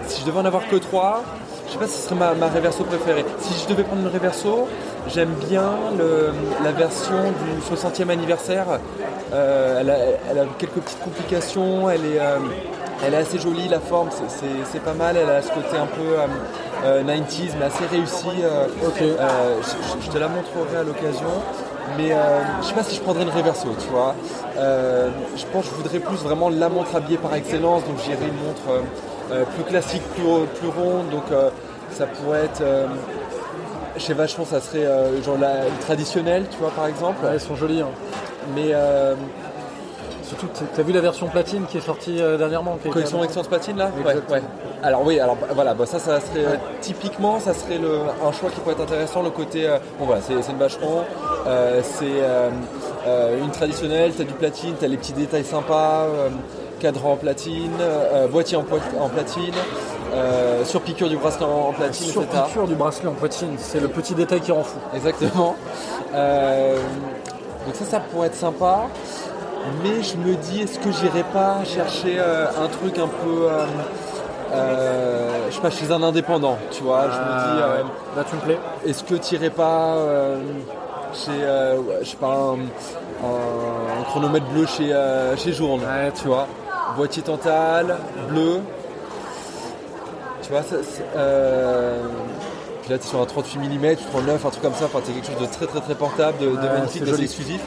si 0.07 0.21
je 0.21 0.25
devais 0.25 0.39
en 0.39 0.45
avoir 0.45 0.67
que 0.67 0.77
trois, 0.77 1.21
je 1.67 1.73
sais 1.73 1.77
pas 1.77 1.85
si 1.87 1.97
ce 2.01 2.05
serait 2.07 2.15
ma, 2.15 2.33
ma 2.33 2.47
reverso 2.47 2.83
préférée. 2.83 3.23
Si 3.39 3.53
je 3.63 3.69
devais 3.69 3.83
prendre 3.83 4.01
une 4.01 4.07
reverso, 4.13 4.67
j'aime 5.07 5.33
bien 5.49 5.71
le- 5.97 6.31
la 6.63 6.71
version 6.71 7.15
du 7.15 7.61
60e 7.61 8.09
anniversaire. 8.09 8.65
Euh, 9.33 9.79
elle, 9.81 9.89
a, 9.89 9.95
elle 10.29 10.39
a 10.39 10.45
quelques 10.57 10.73
petites 10.79 11.03
complications, 11.03 11.89
elle 11.89 12.05
est, 12.05 12.19
euh, 12.19 12.37
elle 13.05 13.13
est 13.13 13.17
assez 13.17 13.39
jolie, 13.39 13.67
la 13.69 13.79
forme, 13.79 14.09
c'est- 14.11 14.79
pas 14.79 14.93
mal, 14.93 15.15
elle 15.17 15.29
a 15.29 15.41
ce 15.41 15.49
côté 15.49 15.77
un 15.77 15.85
peu 15.85 16.01
euh, 16.19 16.25
euh, 16.85 17.03
90s, 17.03 17.53
mais 17.59 17.65
assez 17.65 17.85
réussi. 17.85 18.25
je, 20.01 20.09
te 20.09 20.17
la 20.17 20.27
montrerai 20.27 20.77
à 20.79 20.83
l'occasion. 20.83 21.29
Mais 21.97 22.11
je 22.61 22.67
sais 22.67 22.73
pas 22.73 22.83
si 22.83 22.95
je 22.95 23.01
prendrais 23.01 23.23
une 23.23 23.29
reverso, 23.29 23.67
tu 23.79 23.87
vois. 23.89 24.15
Je 24.55 25.45
pense 25.51 25.65
que 25.65 25.71
je 25.71 25.75
voudrais 25.83 25.99
plus 25.99 26.17
vraiment 26.17 26.49
la 26.49 26.69
montre 26.69 26.95
habillée 26.95 27.17
par 27.17 27.33
excellence, 27.35 27.83
donc 27.85 27.97
j'irais 28.05 28.27
une 28.27 28.47
montre 28.47 29.45
plus 29.55 29.63
classique, 29.63 30.03
plus, 30.15 30.23
plus 30.59 30.69
ronde, 30.69 31.09
donc 31.09 31.23
ça 31.91 32.05
pourrait 32.05 32.45
être. 32.45 32.63
Chez 33.97 34.13
Vachon, 34.13 34.45
ça 34.45 34.59
serait 34.61 34.85
euh, 34.85 35.21
genre 35.23 35.37
la 35.39 35.65
traditionnelle, 35.81 36.45
tu 36.49 36.57
vois, 36.57 36.71
par 36.71 36.87
exemple. 36.87 37.23
Ouais, 37.25 37.31
elles 37.33 37.39
sont 37.41 37.55
jolies. 37.55 37.81
hein. 37.81 37.87
Mais 38.55 38.69
euh, 38.73 39.15
Surtout, 40.23 40.47
t'as- 40.75 40.81
vu 40.83 40.93
la 40.93 41.01
version 41.01 41.27
platine 41.27 41.65
qui 41.65 41.77
est 41.77 41.81
sortie 41.81 42.21
euh, 42.21 42.37
dernièrement 42.37 42.77
qui 42.81 42.87
collection 42.87 43.17
annoncée 43.17 43.25
Excellence 43.37 43.47
Platine 43.49 43.75
là? 43.77 43.89
Exactement. 43.99 44.39
Alors 44.81 45.01
oui, 45.05 45.19
alors 45.19 45.35
voilà, 45.53 45.73
bah, 45.73 45.85
ça, 45.85 45.99
ça 45.99 46.21
serait 46.21 46.45
euh, 46.45 46.55
typiquement, 46.79 47.37
ça 47.41 47.53
serait 47.53 47.77
le, 47.77 47.99
un 48.25 48.31
choix 48.31 48.49
qui 48.49 48.61
pourrait 48.61 48.75
être 48.75 48.81
intéressant. 48.83 49.23
Le 49.23 49.29
côté, 49.29 49.67
bon 49.99 50.05
voilà, 50.05 50.21
c'est 50.21 50.33
une 50.49 50.57
vacheron, 50.57 51.03
c'est 51.83 53.41
une 53.43 53.51
traditionnelle, 53.51 54.13
t'as 54.17 54.23
du 54.23 54.31
platine, 54.33 54.73
t'as 54.79 54.87
les 54.87 54.95
petits 54.95 55.11
détails 55.11 55.43
sympas, 55.43 56.05
cadran 56.79 57.11
en 57.13 57.17
platine, 57.17 57.71
euh, 57.81 58.27
boîtier 58.27 58.55
en 58.57 58.63
platine, 58.63 59.53
euh, 60.13 60.65
surpiqûre 60.65 61.09
du 61.09 61.17
bracelet 61.17 61.45
en, 61.45 61.71
platine, 61.73 62.09
etc. 62.09 62.25
Surpiqûre 62.33 62.67
du 62.67 62.75
bracelet 62.75 63.07
en 63.09 63.13
poitrine, 63.13 63.55
c'est 63.57 63.79
le 63.79 63.87
petit 63.87 64.13
détail 64.13 64.41
qui 64.41 64.51
rend 64.51 64.63
fou. 64.63 64.77
Exactement. 64.95 65.55
Euh, 66.13 66.75
donc 67.65 67.75
ça, 67.75 67.85
ça 67.85 67.99
pourrait 67.99 68.27
être 68.27 68.35
sympa. 68.35 68.81
Mais 69.83 70.01
je 70.01 70.17
me 70.17 70.35
dis, 70.35 70.61
est-ce 70.61 70.79
que 70.79 70.91
j'irai 70.91 71.23
pas 71.23 71.57
chercher 71.63 72.15
euh, 72.19 72.47
un 72.61 72.67
truc 72.67 72.97
un 72.97 73.07
peu, 73.07 73.47
euh, 74.53 75.39
je 75.49 75.55
sais 75.55 75.61
pas, 75.61 75.69
chez 75.69 75.91
un 75.91 76.01
indépendant, 76.03 76.57
tu 76.71 76.83
vois 76.83 77.03
Je 77.03 77.17
me 77.17 77.55
dis, 77.55 77.61
euh, 77.63 77.83
Là, 78.17 78.23
tu 78.29 78.35
me 78.35 78.41
plais. 78.41 78.59
est-ce 78.85 79.03
que 79.03 79.15
tu 79.15 79.35
irais 79.35 79.49
pas 79.51 79.93
euh, 79.95 80.41
chez, 81.13 81.31
ouais, 81.31 81.99
je 82.01 82.09
sais 82.09 82.17
pas, 82.17 82.27
un, 82.27 82.55
un- 83.25 83.99
un 83.99 84.03
chronomètre 84.09 84.45
bleu 84.47 84.65
chez, 84.65 84.93
chez 85.37 85.53
Journe, 85.53 85.81
Ouais, 85.81 86.11
tu 86.19 86.27
vois 86.27 86.47
Boîtier 86.97 87.21
Tantal, 87.23 87.97
bleu. 88.29 88.61
Tu 90.51 90.57
vois, 90.57 90.65
ça, 90.65 90.75
c'est, 90.83 91.05
euh, 91.15 92.01
puis 92.81 92.91
là, 92.91 92.97
tu 92.97 93.05
es 93.05 93.07
sur 93.07 93.21
un 93.21 93.25
38 93.25 93.69
mm, 93.69 93.95
39, 94.11 94.45
un 94.45 94.49
truc 94.49 94.61
comme 94.61 94.73
ça, 94.73 94.83
enfin, 94.83 94.99
c'est 95.01 95.13
quelque 95.13 95.27
chose 95.27 95.39
de 95.39 95.45
très 95.45 95.65
très 95.65 95.79
très 95.79 95.95
portable, 95.95 96.39
de, 96.39 96.47
de 96.47 96.55
Ouais, 96.57 96.73
magnifique, 96.73 97.05
d'assez 97.05 97.23
exclusif. 97.23 97.61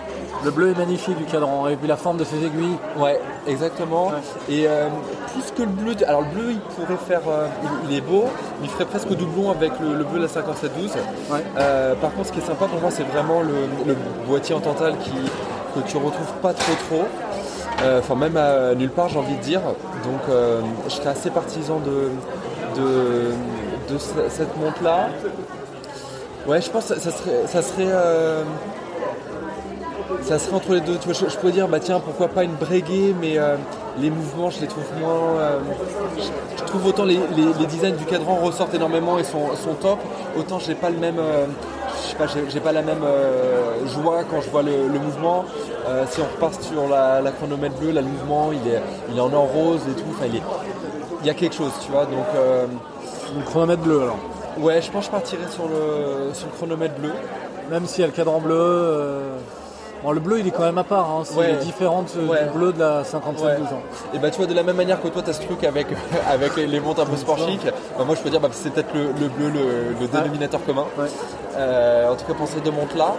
Le 0.44 0.50
bleu 0.50 0.68
est 0.72 0.76
magnifique 0.76 1.16
du 1.16 1.24
cadran, 1.24 1.66
et 1.68 1.76
puis 1.76 1.88
la 1.88 1.96
forme 1.96 2.18
de 2.18 2.24
ses 2.24 2.36
aiguilles. 2.44 2.76
Ouais, 2.98 3.18
exactement. 3.46 4.12
Et 4.50 4.66
euh, 4.68 4.88
plus 5.32 5.50
que 5.56 5.62
le 5.62 5.68
bleu, 5.68 5.94
alors 6.06 6.20
le 6.20 6.26
bleu 6.26 6.50
il 6.50 6.60
pourrait 6.60 6.98
faire, 7.08 7.22
euh, 7.26 7.46
il, 7.86 7.90
il 7.92 7.96
est 7.96 8.02
beau, 8.02 8.24
mais 8.60 8.66
il 8.66 8.68
ferait 8.68 8.84
presque 8.84 9.08
doublon 9.08 9.50
avec 9.50 9.72
le, 9.80 9.94
le 9.94 10.04
bleu 10.04 10.18
de 10.18 10.24
la 10.24 10.28
5712. 10.28 10.90
Ouais. 11.30 11.38
Euh, 11.56 11.94
par 11.94 12.12
contre, 12.12 12.26
ce 12.28 12.32
qui 12.32 12.40
est 12.40 12.46
sympa 12.46 12.66
pour 12.66 12.82
moi, 12.82 12.90
c'est 12.90 13.04
vraiment 13.04 13.40
le, 13.40 13.54
le 13.86 13.96
boîtier 14.28 14.54
en 14.54 14.60
tantal 14.60 14.98
qui, 14.98 15.12
que 15.74 15.88
tu 15.88 15.96
retrouves 15.96 16.34
pas 16.42 16.52
trop 16.52 16.74
trop. 16.90 17.04
Enfin, 17.98 18.14
même 18.14 18.36
à 18.36 18.74
nulle 18.74 18.90
part, 18.90 19.08
j'ai 19.08 19.18
envie 19.18 19.36
de 19.36 19.42
dire. 19.42 19.60
Donc, 19.60 20.36
je 20.86 20.90
serais 20.90 21.10
assez 21.10 21.28
partisan 21.30 21.80
de, 21.80 22.08
de, 22.76 23.92
de 23.92 23.98
ce- 23.98 24.28
cette 24.30 24.56
montre-là. 24.56 25.08
Ouais, 26.46 26.60
je 26.60 26.70
pense 26.70 26.87
que 26.88 26.98
ça 27.00 27.10
serait, 27.10 27.46
ça 27.46 27.62
serait, 27.62 27.87
euh, 27.88 28.42
ça 30.22 30.38
serait 30.38 30.54
entre 30.56 30.74
les 30.74 30.80
deux. 30.80 30.96
Tu 30.98 31.04
vois, 31.08 31.14
je, 31.14 31.32
je 31.32 31.37
pourrais 31.38 31.52
dire, 31.52 31.68
bah 31.68 31.80
tiens, 31.80 32.00
pourquoi 32.00 32.28
pas 32.28 32.44
une 32.44 32.54
Breguet, 32.54 33.14
mais 33.20 33.38
euh, 33.38 33.56
les 33.98 34.10
mouvements, 34.10 34.50
je 34.50 34.60
les 34.60 34.66
trouve 34.66 34.84
moins. 35.00 35.38
euh, 35.38 35.58
je, 36.58 36.64
trouve 36.64 36.87
autant 36.87 37.04
les, 37.04 37.16
designs 37.68 37.96
du 37.96 38.04
cadran 38.04 38.34
ressortent 38.37 38.74
énormément 38.74 39.18
et 39.18 39.24
sont, 39.24 39.54
sont 39.56 39.74
top, 39.74 39.98
autant 40.38 40.58
j'ai 40.58 40.74
pas 40.74 40.90
le 40.90 40.98
même. 40.98 41.16
je 41.16 42.08
sais 42.10 42.16
pas, 42.16 42.26
j'ai 42.48 42.60
pas 42.60 42.72
la 42.72 42.82
même 42.82 43.02
joie 43.87 44.22
quand 44.28 44.40
je 44.40 44.50
vois 44.50 44.62
le, 44.62 44.98
mouvement. 44.98 45.44
Si 46.10 46.20
on 46.20 46.24
repart 46.24 46.60
sur 46.62 46.88
la, 46.88 47.20
la 47.20 47.30
chronomètre 47.30 47.76
bleue, 47.76 47.92
là 47.92 48.00
le 48.00 48.08
mouvement 48.08 48.50
il 48.52 48.68
est, 48.70 48.82
il 49.10 49.16
est 49.16 49.20
en 49.20 49.32
or 49.32 49.46
rose 49.52 49.80
et 49.88 49.92
tout. 49.94 50.08
Enfin, 50.10 50.26
il, 50.28 50.37
est- 50.37 50.42
il 51.24 51.28
y 51.28 51.30
a 51.30 51.34
quelque 51.34 51.54
chose, 51.54 51.72
tu 51.84 51.90
vois. 51.90 52.04
Donc 52.04 52.26
euh, 52.37 52.66
Le 53.37 53.44
chronomètre 53.44 53.82
bleu 53.82 54.02
alors. 54.02 54.16
ouais, 54.60 54.80
je 54.82 54.90
pense 54.90 55.00
que 55.00 55.06
je 55.06 55.10
partirais 55.10 55.48
sur 55.50 55.64
le, 55.64 56.32
sur 56.34 56.46
le 56.46 56.52
chronomètre 56.52 56.94
bleu. 56.96 57.12
Même 57.70 57.87
si 57.87 58.02
y 58.02 58.04
a 58.04 58.06
le 58.06 58.12
cadran 58.12 58.40
bleu. 58.40 58.54
euh, 58.58 59.37
Bon, 60.02 60.12
le 60.12 60.20
bleu 60.20 60.38
il 60.40 60.46
est 60.46 60.50
quand 60.50 60.64
même 60.64 60.76
à 60.76 60.84
part, 60.84 61.08
hein. 61.10 61.22
c'est 61.24 61.34
Ouais. 61.38 61.54
différent 61.62 62.04
Ouais. 62.28 62.44
du 62.44 62.50
bleu 62.58 62.74
de 62.74 62.78
la 62.78 63.04
57 63.04 63.42
Ouais. 63.46 63.56
12 63.56 63.66
ans. 63.68 63.80
Et 64.12 64.18
bah 64.18 64.28
tu 64.30 64.37
vois 64.37 64.46
de 64.46 64.52
la 64.52 64.62
même 64.62 64.76
manière 64.76 65.00
que 65.00 65.08
toi 65.08 65.22
tu 65.22 65.30
as 65.30 65.32
ce 65.32 65.40
truc 65.40 65.64
avec, 65.64 65.87
avec 66.30 66.56
les 66.56 66.78
montres 66.78 67.00
un 67.00 67.06
peu 67.06 67.16
sport 67.16 67.38
chic, 67.38 67.62
bah, 67.64 68.04
moi 68.04 68.14
je 68.14 68.20
peux 68.20 68.28
dire 68.28 68.38
bah, 68.38 68.50
c'est 68.52 68.68
peut-être 68.70 68.92
le, 68.94 69.04
le 69.18 69.28
bleu 69.28 69.48
le, 69.48 69.98
le 69.98 70.06
dénominateur 70.08 70.62
commun. 70.66 70.84
Euh, 71.56 72.12
en 72.12 72.16
tout 72.16 72.26
cas 72.26 72.34
pour 72.34 72.46
ces 72.48 72.60
deux 72.60 72.70
montres 72.70 72.98
là. 72.98 73.14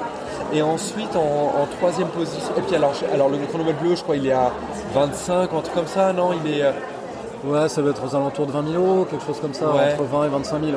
Et 0.54 0.62
ensuite 0.62 1.16
en, 1.16 1.60
en 1.60 1.66
troisième 1.80 2.10
position. 2.10 2.52
Et 2.56 2.62
puis 2.62 2.76
alors, 2.76 2.94
alors 3.12 3.30
le 3.30 3.38
chronomètre 3.48 3.80
bleu 3.80 3.96
je 3.96 4.04
crois 4.04 4.16
il 4.18 4.28
est 4.28 4.32
à 4.34 4.52
25 4.94 5.34
un 5.54 5.62
truc 5.62 5.74
comme 5.74 5.88
ça, 5.88 6.14
non 6.14 6.30
il 6.46 6.52
est. 6.60 6.66
Ouais, 7.46 7.70
ça 7.70 7.82
va 7.82 7.90
être 7.92 8.02
aux 8.06 8.16
alentours 8.16 8.46
de 8.48 8.52
20 8.52 8.72
000 8.72 8.84
euros, 8.84 9.06
quelque 9.06 9.26
chose 9.26 9.40
comme 9.40 9.54
ça, 9.54 9.66
Ouais. 9.68 9.94
entre 9.94 10.04
20 10.04 10.26
et 10.26 10.30
25 10.30 10.64
000. 10.64 10.72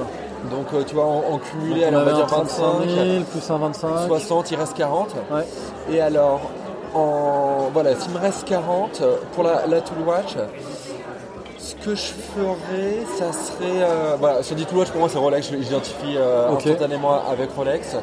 donc 0.50 0.66
euh, 0.74 0.82
tu 0.86 0.94
vois 0.94 1.04
en, 1.04 1.24
en 1.32 1.38
cumulé 1.38 1.84
on 1.90 1.96
on 1.96 2.04
va 2.04 2.12
dire 2.12 2.26
35 2.26 2.62
25, 2.62 2.86
000, 3.04 3.24
plus 3.24 3.50
un 3.50 3.58
25. 3.58 3.88
60, 4.06 4.50
il 4.50 4.56
reste 4.56 4.74
40. 4.76 5.14
Ouais. 5.32 5.46
Et 5.90 6.00
alors, 6.00 6.40
en, 6.94 7.70
voilà, 7.72 7.94
s'il 7.96 8.12
me 8.12 8.18
reste 8.18 8.44
40, 8.46 9.00
euh, 9.00 9.16
pour 9.34 9.44
la, 9.44 9.66
la 9.66 9.80
Tool 9.80 9.98
Watch, 10.06 10.34
ce 11.58 11.74
que 11.76 11.94
je 11.94 12.02
ferais, 12.06 13.04
ça 13.18 13.32
serait... 13.32 13.82
euh, 13.82 14.16
voilà, 14.18 14.42
sur 14.42 14.54
dit 14.56 14.64
Tool 14.66 14.78
Watch, 14.78 14.88
pour 14.90 15.00
moi, 15.00 15.08
c'est 15.08 15.18
Rolex, 15.18 15.50
je 15.50 15.56
l'identifie 15.56 16.16
euh, 16.16 16.50
instantanément 16.54 17.20
avec 17.30 17.50
Rolex. 17.56 17.96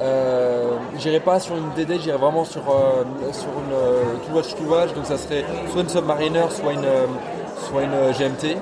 Euh, 0.00 0.70
j'irai 0.98 1.20
pas 1.20 1.38
sur 1.38 1.56
une 1.56 1.70
DD, 1.76 2.00
j'irai 2.00 2.18
vraiment 2.18 2.44
sur, 2.44 2.62
sur 2.62 3.48
une 3.48 4.20
Tool 4.26 4.34
Watch 4.36 4.54
Tool 4.56 4.66
Watch, 4.68 4.92
donc 4.94 5.06
ça 5.06 5.16
serait 5.16 5.44
soit 5.70 5.82
une 5.82 5.88
Submariner, 5.88 6.42
soit 6.50 6.72
une, 6.72 6.80
soit 7.68 7.82
une 7.82 7.92
euh, 7.94 8.12
GMT. 8.12 8.56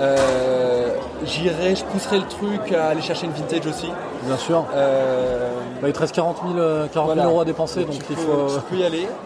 Euh, 0.00 0.94
j'irai, 1.24 1.74
je 1.74 1.84
pousserai 1.84 2.18
le 2.18 2.26
truc 2.26 2.72
à 2.72 2.88
aller 2.88 3.00
chercher 3.02 3.26
une 3.26 3.32
vintage 3.32 3.66
aussi. 3.66 3.90
Bien 4.24 4.36
sûr. 4.36 4.64
Euh, 4.74 5.48
Bah, 5.82 5.88
il 5.88 5.92
te 5.92 5.98
reste 6.00 6.14
40 6.14 6.36
000, 6.44 6.58
euh, 6.58 6.86
40 6.92 6.92
000 6.92 7.06
Voilà. 7.06 7.24
euros 7.30 7.40
à 7.40 7.44
dépenser, 7.44 7.84
donc, 7.84 7.94
il 8.10 8.16
faut. 8.16 8.46
tu 8.48 8.60
peux 8.70 8.76
y 8.76 8.84
aller. 8.84 9.08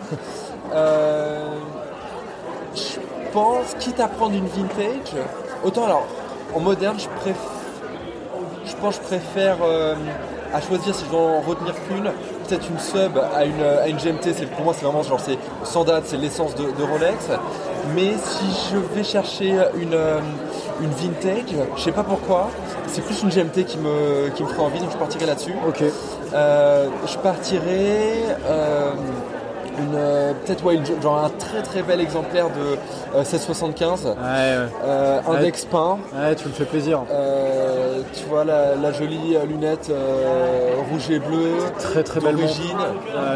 Euh, 0.74 1.48
je 2.74 2.98
pense, 3.30 3.74
quitte 3.78 4.00
à 4.00 4.08
prendre 4.08 4.34
une 4.34 4.46
vintage, 4.46 5.12
autant 5.62 5.84
alors 5.84 6.06
en 6.54 6.60
moderne, 6.60 6.96
je 6.98 7.08
préfère, 7.20 7.42
je 8.64 8.74
pense, 8.76 8.96
que 8.96 9.02
je 9.04 9.08
préfère 9.08 9.56
à 10.54 10.60
choisir 10.62 10.94
si 10.94 11.04
je 11.04 11.10
dois 11.10 11.20
en 11.20 11.40
retenir 11.42 11.74
qu'une, 11.86 12.04
peut-être 12.48 12.66
une 12.70 12.78
sub 12.78 13.18
à 13.36 13.44
une, 13.44 13.62
à 13.62 13.86
une 13.88 13.98
GMT. 13.98 14.46
Pour 14.56 14.64
moi, 14.64 14.72
c'est 14.74 14.86
vraiment 14.86 15.02
genre 15.02 15.20
c'est 15.20 15.36
sans 15.64 15.84
date, 15.84 16.04
c'est 16.06 16.16
l'essence 16.16 16.54
de, 16.54 16.62
de 16.62 16.82
Rolex. 16.90 17.26
Mais 17.94 18.12
si 18.24 18.44
je 18.72 18.76
vais 18.94 19.04
chercher 19.04 19.54
une 19.80 19.94
euh, 19.94 20.18
une 20.80 20.90
vintage, 20.90 21.54
je 21.76 21.82
sais 21.82 21.92
pas 21.92 22.02
pourquoi, 22.04 22.48
c'est 22.86 23.02
plus 23.02 23.22
une 23.22 23.28
GMT 23.28 23.64
qui 23.66 23.78
me 23.78 24.28
qui 24.34 24.42
me 24.42 24.48
fera 24.48 24.64
envie, 24.64 24.78
donc 24.80 24.90
je 24.92 24.96
partirai 24.96 25.26
là-dessus. 25.26 25.54
Ok. 25.66 25.82
Euh, 26.34 26.88
je 27.06 27.16
partirais 27.18 28.36
euh, 28.48 28.92
une 29.78 29.94
euh, 29.96 30.32
peut-être 30.44 30.64
ouais, 30.64 30.74
une- 30.76 31.02
genre 31.02 31.24
un 31.24 31.30
très 31.30 31.62
très 31.62 31.82
bel 31.82 32.00
exemplaire 32.00 32.46
de 32.48 32.76
euh, 33.16 33.22
1675 33.24 34.04
Ouais, 34.04 34.12
ouais. 34.12 34.16
euh, 34.84 35.20
index 35.28 35.64
peint 35.64 35.98
Ouais, 36.14 36.34
tu 36.34 36.48
me 36.48 36.52
fais 36.52 36.64
plaisir. 36.64 37.00
Euh, 37.10 38.00
tu 38.12 38.24
vois 38.26 38.44
la, 38.44 38.74
la 38.76 38.92
jolie 38.92 39.34
euh, 39.36 39.44
lunette 39.46 39.88
euh, 39.90 40.74
rouge 40.90 41.10
et 41.10 41.18
bleu 41.18 41.54
Très 41.78 42.02
très 42.02 42.20
belle 42.20 42.36
montre. 42.36 42.46
d'origine 42.54 42.76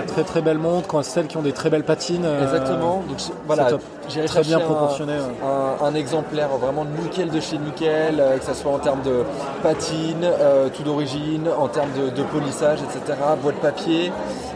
très 0.07 0.25
très 0.25 0.41
belle 0.43 0.59
montre, 0.59 0.87
quand 0.89 1.03
celles 1.03 1.27
qui 1.27 1.37
ont 1.37 1.43
des 1.43 1.53
très 1.53 1.71
belles 1.71 1.85
patines. 1.85 2.25
euh, 2.25 2.43
exactement 2.43 3.03
donc 3.09 3.19
je- 3.19 3.33
voilà 3.47 3.65
c'est 3.65 3.71
top. 3.71 3.83
J'irai 4.09 4.27
Très 4.27 4.43
bien 4.43 4.59
un- 4.59 4.61
proportionné. 4.61 5.15
un, 5.15 5.85
un 5.87 5.95
exemplaire 5.95 6.49
vraiment 6.61 6.85
nickel 6.85 7.31
de 7.31 7.41
chez 7.41 7.59
nickel, 7.59 8.19
euh, 8.21 8.39
que 8.39 8.45
ce 8.45 8.55
soit 8.55 8.73
en 8.73 8.79
termes 8.79 9.03
de 9.03 9.23
patine, 9.63 10.25
euh, 10.25 10.69
tout 10.69 10.83
d'origine, 10.83 11.49
en 11.59 11.69
termes 11.69 11.91
de, 11.99 12.11
de 12.11 12.23
polissage, 12.25 12.79
etc., 12.83 13.19
boîte 13.43 13.57
papier. 13.57 14.13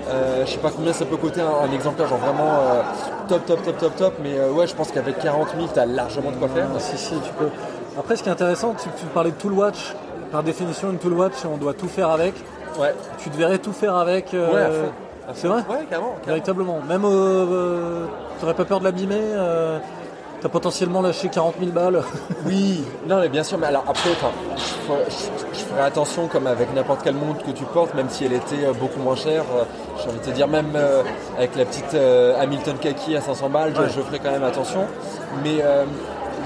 Euh, 0.08 0.44
je 0.44 0.50
sais 0.52 0.58
pas 0.58 0.70
combien 0.74 0.92
ça 0.92 1.04
peut 1.04 1.16
coûter 1.16 1.40
un, 1.40 1.68
un 1.68 1.72
exemplaire, 1.72 2.08
genre 2.08 2.18
vraiment 2.18 2.50
euh, 2.50 2.82
top, 3.28 3.44
top, 3.46 3.62
top, 3.62 3.78
top, 3.78 3.96
top, 3.96 4.14
mais 4.22 4.38
euh, 4.38 4.50
ouais, 4.50 4.66
je 4.66 4.74
pense 4.74 4.90
qu'avec 4.90 5.18
40 5.20 5.48
000, 5.56 5.68
tu 5.72 5.78
as 5.78 5.86
largement 5.86 6.30
de 6.30 6.36
quoi 6.36 6.48
faire. 6.48 6.66
Ah, 6.74 6.80
si, 6.80 6.96
si, 6.98 7.14
tu 7.14 7.32
peux. 7.38 7.48
Après, 7.98 8.16
ce 8.16 8.22
qui 8.22 8.28
est 8.28 8.32
intéressant, 8.32 8.74
c'est 8.78 8.90
que 8.92 8.98
tu 8.98 9.06
parlais 9.06 9.30
de 9.30 9.36
Tool 9.36 9.52
Watch. 9.52 9.94
Par 10.32 10.42
définition, 10.42 10.90
une 10.90 10.98
Tool 10.98 11.12
Watch, 11.14 11.34
on 11.52 11.56
doit 11.56 11.74
tout 11.74 11.88
faire 11.88 12.08
avec. 12.10 12.34
Ouais, 12.78 12.94
Tu 13.18 13.30
devrais 13.30 13.58
tout 13.58 13.72
faire 13.72 13.96
avec. 13.96 14.32
euh, 14.32 14.52
Ouais, 14.52 14.90
C'est 15.34 15.48
vrai 15.48 15.62
ouais, 15.68 15.86
carrément. 15.88 16.16
Véritablement. 16.26 16.78
Même, 16.88 17.04
euh, 17.04 17.08
euh, 17.08 18.06
t'aurais 18.40 18.54
pas 18.54 18.64
peur 18.64 18.78
de 18.80 18.84
l'abîmer 18.84 19.20
euh, 19.20 19.78
T'as 20.42 20.48
potentiellement 20.48 21.02
lâché 21.02 21.28
40 21.28 21.56
000 21.60 21.70
balles. 21.72 22.02
Oui, 22.46 22.82
non 23.06 23.20
mais 23.20 23.28
bien 23.28 23.42
sûr, 23.42 23.58
mais 23.58 23.66
alors 23.66 23.84
après, 23.86 24.08
je, 24.08 24.62
ferai- 24.62 25.04
je- 25.10 25.58
je 25.58 25.64
ferai 25.66 25.82
attention 25.82 26.28
comme 26.28 26.46
avec 26.46 26.74
n'importe 26.74 27.02
quelle 27.02 27.14
montre 27.14 27.44
que 27.44 27.50
tu 27.50 27.64
portes, 27.64 27.92
même 27.94 28.08
si 28.08 28.24
elle 28.24 28.32
était 28.32 28.64
euh, 28.64 28.72
beaucoup 28.72 29.00
moins 29.00 29.16
chère, 29.16 29.44
j'ai 29.98 30.08
envie 30.08 30.18
de 30.18 30.24
te 30.24 30.30
dire, 30.30 30.48
même 30.48 30.72
euh, 30.76 31.02
avec 31.36 31.54
la 31.56 31.66
petite 31.66 31.92
euh, 31.92 32.40
Hamilton 32.40 32.76
Kaki 32.80 33.14
à 33.16 33.20
500 33.20 33.50
balles, 33.50 33.72
je, 33.76 33.82
Ouais. 33.82 33.88
je 33.94 34.00
ferai 34.00 34.18
quand 34.18 34.30
même 34.30 34.42
attention, 34.44 34.86
mais 35.44 35.62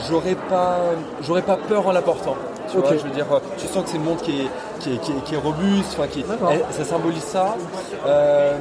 j'aurais 0.09 0.35
pas, 0.51 0.79
j'aurais 1.23 1.42
pas 1.42 1.57
peur 1.57 1.87
en 1.87 1.92
la 1.92 2.03
portant. 2.03 2.35
Tu 2.83 2.89
vois, 2.89 2.97
je 2.97 3.03
veux 3.05 3.11
dire, 3.11 3.27
euh, 3.33 3.39
tu 3.59 3.67
sens 3.67 3.85
que 3.85 3.91
c'est 3.91 3.97
une 3.97 4.05
montre 4.05 4.23
qui 4.23 4.43
est, 4.43 4.49
qui 4.81 4.95
est, 4.95 4.99
qui 4.99 5.13
est- 5.13 5.21
qui 5.25 5.35
est 5.35 5.39
robuste, 5.39 5.97
enfin, 5.99 6.09
qui, 6.09 6.23
D'accord. 6.23 6.51
elle- 6.53 6.65
ça 6.71 6.85
symbolise 6.85 7.23
ça. 7.25 7.55
Euh, 8.07 8.57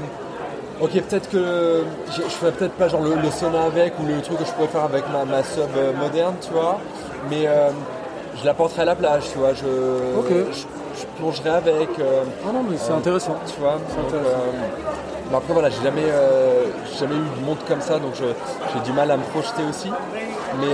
Ok, 0.81 0.89
peut-être 1.07 1.29
que 1.29 1.83
je, 2.11 2.23
je 2.23 2.27
ferais 2.29 2.51
peut-être 2.51 2.73
pas 2.73 2.87
genre 2.89 3.01
le, 3.03 3.15
le 3.15 3.29
sauna 3.31 3.63
avec 3.65 3.93
ou 3.99 4.05
le 4.07 4.19
truc 4.21 4.39
que 4.39 4.43
je 4.45 4.51
pourrais 4.51 4.67
faire 4.67 4.83
avec 4.83 5.03
ma, 5.13 5.23
ma 5.23 5.41
sub 5.43 5.69
euh, 5.77 5.93
moderne, 5.93 6.33
tu 6.41 6.49
vois. 6.51 6.77
Mais 7.29 7.45
euh, 7.47 7.69
je 8.41 8.43
la 8.45 8.53
porterai 8.55 8.81
à 8.81 8.85
la 8.85 8.95
plage, 8.95 9.23
tu 9.31 9.37
vois. 9.37 9.53
Je, 9.53 9.63
je, 9.63 10.99
je 10.99 11.05
plongerai 11.17 11.51
avec, 11.51 11.89
euh, 11.99 12.23
non, 12.45 12.53
non, 12.53 12.63
mais 12.69 12.75
c'est 12.77 12.91
intéressant. 12.91 13.35
tu 13.45 13.61
vois. 13.61 13.73
Donc, 13.73 14.07
intéressant. 14.07 14.29
mais 15.29 15.37
après 15.37 15.53
voilà, 15.53 15.69
j'ai 15.69 15.83
jamais, 15.83 16.07
jamais 16.99 17.15
eu 17.15 17.39
de 17.39 17.45
montre 17.45 17.63
comme 17.65 17.81
ça, 17.81 17.99
donc 17.99 18.13
j'ai 18.15 18.79
du 18.81 18.91
mal 18.93 19.09
à 19.11 19.15
me 19.17 19.23
projeter 19.23 19.61
aussi. 19.69 19.89
Mais 20.59 20.73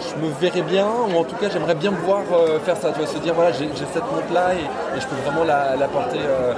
je 0.00 0.24
me 0.24 0.32
verrais 0.40 0.62
bien, 0.62 0.86
ou 0.86 1.18
en 1.18 1.24
tout 1.24 1.36
cas 1.36 1.48
j'aimerais 1.50 1.74
bien 1.74 1.90
me 1.90 1.96
voir 1.98 2.22
euh, 2.32 2.58
faire 2.60 2.76
ça, 2.76 2.92
tu 2.92 2.98
vois, 2.98 3.06
se 3.06 3.18
dire 3.18 3.34
voilà 3.34 3.52
j'ai 3.52 3.68
cette 3.74 4.04
montre 4.12 4.32
là 4.32 4.54
et, 4.54 5.00
je 5.00 5.06
peux 5.06 5.16
vraiment 5.24 5.44
la, 5.44 5.88
porter 5.88 6.18
euh, 6.18 6.52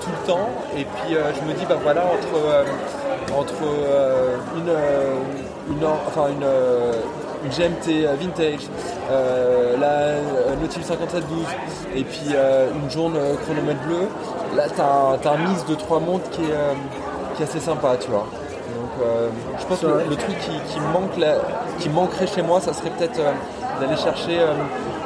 tout 0.00 0.10
le 0.10 0.26
temps. 0.26 0.48
Et 0.76 0.84
puis 0.84 1.14
euh, 1.14 1.32
je 1.34 1.48
me 1.48 1.54
dis 1.58 1.66
bah 1.66 1.78
voilà 1.82 2.02
entre 2.04 2.36
euh, 2.36 2.64
entre 3.36 3.62
une, 4.56 5.84
enfin 6.06 6.28
GMT 7.50 8.06
vintage, 8.20 8.68
la 9.80 10.56
Nautilus 10.60 10.84
5712 10.84 11.44
et 11.94 12.04
puis 12.04 12.34
une 12.74 12.90
jaune 12.90 13.16
euh, 13.16 13.34
chronomètre 13.44 13.80
bleu, 13.82 14.08
là 14.56 14.64
t'as 14.74 15.30
un, 15.30 15.34
un 15.34 15.48
mix 15.48 15.64
de 15.66 15.74
trois 15.74 16.00
montres 16.00 16.28
qui 16.30 16.42
est, 16.42 17.36
qui 17.36 17.42
est 17.42 17.44
assez 17.44 17.60
sympa, 17.60 17.96
tu 18.00 18.10
vois. 18.10 18.26
Donc 18.96 19.06
euh, 19.06 19.28
je 19.58 19.66
pense 19.66 19.80
que 19.80 19.86
le, 19.86 20.16
truc 20.16 20.38
qui, 20.40 20.72
qui 20.72 20.80
manque 20.80 21.10
qui 21.78 21.88
manquerait 21.88 22.26
chez 22.26 22.42
moi, 22.42 22.60
ça 22.60 22.72
serait 22.72 22.90
peut-être 22.90 23.18
euh, 23.18 23.32
d'aller 23.80 23.96
chercher 23.96 24.40
euh, 24.40 24.52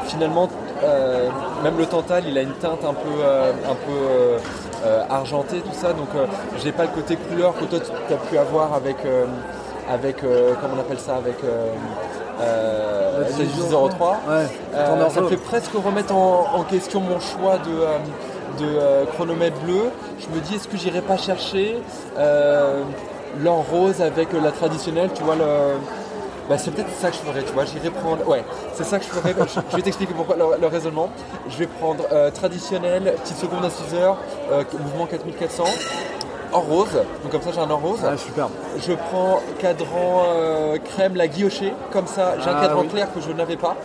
finalement 0.06 0.48
euh, 0.82 1.28
même 1.62 1.76
le 1.78 1.86
Tantal, 1.86 2.24
il 2.26 2.36
a 2.38 2.42
une 2.42 2.54
teinte 2.54 2.84
un 2.84 2.94
peu 2.94 3.22
un 3.68 3.74
peu 3.74 4.90
argentée 5.10 5.58
tout 5.60 5.74
ça, 5.78 5.92
donc 5.92 6.08
j'ai 6.62 6.72
pas 6.72 6.84
le 6.84 6.88
côté 6.88 7.16
couleur 7.16 7.54
que 7.58 7.64
toi 7.64 7.78
tu 7.80 8.14
as 8.14 8.16
pu 8.16 8.38
avoir 8.38 8.72
avec 8.74 8.96
avec 9.90 10.16
comment 10.20 10.74
on 10.76 10.80
appelle 10.80 10.98
ça 10.98 11.16
avec 11.16 11.36
euh, 11.44 13.18
La 13.20 13.26
avec 13.26 13.36
1803. 13.36 13.58
1803. 13.66 14.08
Ouais, 14.28 14.46
Euh, 14.74 14.86
t'en 14.86 15.06
as 15.06 15.10
ça 15.10 15.20
me 15.20 15.28
fait 15.28 15.36
presque 15.36 15.72
remettre 15.74 16.14
en, 16.14 16.46
en 16.54 16.62
question 16.62 17.00
mon 17.00 17.20
choix 17.20 17.58
de, 17.58 18.64
de 18.64 19.04
chronomètre 19.14 19.58
bleu. 19.60 19.90
Je 20.18 20.34
me 20.34 20.40
dis, 20.40 20.54
est-ce 20.54 20.68
que 20.68 20.78
j'irai 20.78 21.02
pas 21.02 21.18
chercher 21.18 21.76
l'or 23.38 23.64
rose 23.70 24.00
avec 24.00 24.32
euh, 24.34 24.40
la 24.42 24.50
traditionnelle, 24.52 25.10
tu 25.14 25.22
vois, 25.22 25.36
le... 25.36 25.44
Bah, 26.48 26.58
c'est 26.58 26.72
peut-être 26.72 26.90
ça 27.00 27.10
que 27.10 27.16
je 27.16 27.20
ferais, 27.20 27.42
tu 27.44 27.52
vois, 27.52 27.64
j'irai 27.64 27.90
prendre... 27.90 28.26
Ouais, 28.28 28.44
c'est 28.74 28.82
ça 28.84 28.98
que 28.98 29.04
je 29.04 29.10
ferais, 29.10 29.34
je, 29.38 29.60
je 29.70 29.76
vais 29.76 29.82
t'expliquer 29.82 30.14
pourquoi 30.14 30.34
le, 30.36 30.44
le 30.60 30.66
raisonnement. 30.66 31.08
Je 31.48 31.56
vais 31.58 31.66
prendre 31.66 32.04
euh, 32.12 32.30
traditionnel, 32.32 33.14
petite 33.22 33.36
seconde 33.36 33.64
à 33.64 33.70
6 33.70 33.94
heures, 33.94 34.16
euh, 34.50 34.64
mouvement 34.82 35.06
4400, 35.06 35.62
or 36.52 36.64
rose, 36.66 36.88
donc 37.22 37.30
comme 37.30 37.42
ça 37.42 37.50
j'ai 37.54 37.60
un 37.60 37.70
or 37.70 37.80
rose. 37.80 38.00
Ouais, 38.02 38.16
superbe. 38.16 38.50
Je 38.80 38.92
prends 38.94 39.38
cadran 39.60 40.24
euh, 40.26 40.78
crème, 40.78 41.14
la 41.14 41.28
guillochée, 41.28 41.72
comme 41.92 42.08
ça 42.08 42.34
j'ai 42.42 42.50
un 42.50 42.54
Ah, 42.56 42.62
cadran 42.62 42.80
oui. 42.82 42.88
clair 42.88 43.06
que 43.14 43.20
je 43.20 43.30
n'avais 43.30 43.56
pas. 43.56 43.76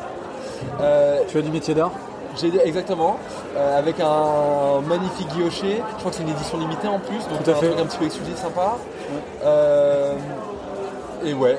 Euh, 0.82 1.20
Tu 1.28 1.38
as 1.38 1.42
du 1.42 1.52
métier 1.52 1.76
d'art? 1.76 1.92
j'ai 2.38 2.52
exactement 2.68 3.16
euh, 3.56 3.80
avec 3.80 3.96
un 4.02 4.82
magnifique 4.86 5.28
guilloché. 5.30 5.82
Je 5.94 6.00
crois 6.00 6.12
que 6.12 6.18
c'est 6.18 6.24
une 6.24 6.30
édition 6.32 6.58
limitée 6.58 6.88
en 6.90 7.00
plus, 7.00 7.20
donc 7.30 7.44
Tout 7.44 7.52
à 7.52 7.54
un 7.54 7.58
fait. 7.58 7.68
truc 7.70 7.80
un 7.80 7.86
petit 7.86 7.98
peu 7.98 8.06
exclusif, 8.06 8.36
sympa. 8.38 8.76
Euh, 9.44 10.14
et 11.24 11.34
ouais, 11.34 11.58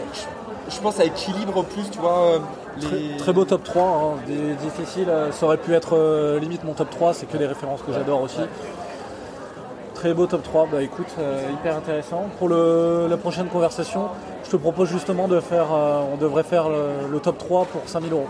je, 0.69 0.75
je 0.75 0.81
pense 0.81 0.99
à 1.01 1.05
équilibre 1.05 1.63
plus, 1.65 1.89
tu 1.91 1.99
vois. 1.99 2.19
euh, 2.19 2.39
Très, 2.81 2.97
les... 2.97 3.17
très 3.17 3.33
beau 3.33 3.45
top 3.47 3.65
3, 3.65 3.83
hein, 3.83 4.17
des- 4.27 4.55
difficile. 4.55 5.09
euh, 5.09 5.33
Ça 5.33 5.47
aurait 5.47 5.57
pu 5.57 5.75
être 5.75 5.97
euh, 5.97 6.39
limite 6.39 6.63
mon 6.65 6.75
top 6.75 6.91
3, 6.91 7.15
c'est 7.15 7.27
que 7.27 7.37
des 7.39 7.47
références 7.47 7.81
que 7.83 7.93
j'adore 7.93 8.21
aussi. 8.23 8.41
Très 9.95 10.13
beau 10.13 10.27
top 10.27 10.43
3, 10.43 10.67
bah 10.71 10.83
écoute, 10.83 11.07
euh, 11.19 11.41
hyper 11.55 11.75
intéressant. 11.77 12.25
Pour 12.39 12.49
le- 12.49 13.07
la 13.09 13.17
prochaine 13.17 13.47
conversation, 13.47 14.09
je 14.45 14.51
te 14.51 14.57
propose 14.57 14.91
justement 14.91 15.27
de 15.27 15.41
faire, 15.41 15.69
euh, 15.73 16.03
on 16.13 16.17
devrait 16.19 16.43
faire 16.43 16.69
le, 16.69 17.09
le 17.11 17.19
top 17.19 17.39
3 17.39 17.65
pour 17.65 17.81
5000 17.87 18.13
euros. 18.13 18.27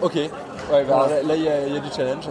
Ok, 0.00 0.14
ouais, 0.14 0.30
bah, 0.70 0.82
Voilà. 1.06 1.22
là 1.22 1.34
il 1.36 1.42
y, 1.42 1.44
y 1.44 1.76
a 1.76 1.80
du 1.80 1.90
challenge. 1.94 2.28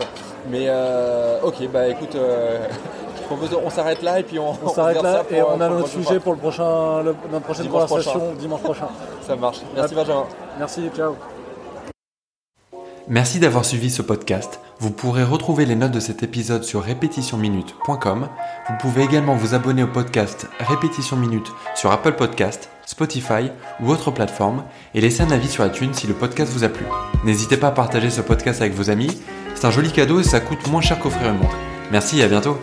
Mais 0.50 0.66
euh, 0.68 1.40
ok, 1.44 1.56
bah 1.72 1.88
écoute, 1.88 2.16
euh, 2.16 2.58
propose, 3.26 3.50
on 3.64 3.70
s'arrête 3.70 4.02
là 4.02 4.20
et 4.20 4.24
puis 4.24 4.40
on, 4.40 4.52
On 4.64 4.70
s'arrête 4.70 4.98
regarde 4.98 5.06
là 5.06 5.20
ça 5.20 5.24
pour- 5.26 5.38
et 5.38 5.42
on 5.42 5.62
a 5.62 5.70
notre 5.70 5.88
sujet 5.88 6.20
pour 6.20 6.34
le 6.34 6.40
prochain, 6.40 7.02
le- 7.04 7.16
notre 7.32 7.46
prochaine 7.46 7.66
Dimanche 7.66 7.88
conversation 7.90 8.20
prochain. 8.20 8.36
dimanche 8.40 8.62
prochain. 8.62 8.88
Ça 9.26 9.36
marche. 9.36 9.58
Merci. 9.76 9.96
Benjamin. 9.96 10.24
Merci, 10.60 10.90
ciao. 10.96 11.16
Merci 13.08 13.40
d'avoir 13.40 13.66
suivi 13.66 13.92
ce 13.92 14.02
podcast. 14.02 14.60
Vous 14.80 14.90
pourrez 14.90 15.24
retrouver 15.24 15.66
les 15.68 15.76
notes 15.76 15.92
de 15.92 16.00
cet 16.00 16.24
épisode 16.24 16.64
sur 16.64 16.82
répétitionminute.com. 16.82 18.28
Vous 18.68 18.74
pouvez 18.80 19.04
également 19.04 19.36
vous 19.36 19.54
abonner 19.54 19.84
au 19.84 19.88
podcast 19.88 20.48
Répétition 20.60 21.16
Minute 21.16 21.46
sur 21.76 21.92
Apple 21.92 22.14
Podcast, 22.14 22.70
Spotify 22.88 23.52
ou 23.80 23.92
autre 23.92 24.10
plateforme 24.10 24.64
et 24.96 25.02
laisser 25.02 25.22
un 25.22 25.30
avis 25.32 25.50
sur 25.50 25.64
iTunes 25.66 25.94
si 25.94 26.08
le 26.08 26.16
podcast 26.16 26.52
vous 26.52 26.64
a 26.64 26.70
plu. 26.70 26.86
N'hésitez 27.24 27.58
pas 27.58 27.68
à 27.68 27.72
partager 27.72 28.10
ce 28.10 28.22
podcast 28.22 28.60
avec 28.62 28.74
vos 28.74 28.90
amis. 28.90 29.22
C'est 29.54 29.66
un 29.68 29.72
joli 29.72 29.92
cadeau 29.92 30.20
et 30.20 30.24
ça 30.24 30.40
coûte 30.40 30.68
moins 30.68 30.82
cher 30.82 31.00
qu'offrir 31.00 31.30
une 31.30 31.38
montre. 31.38 31.56
Merci 31.92 32.20
et 32.20 32.24
à 32.24 32.28
bientôt. 32.28 32.58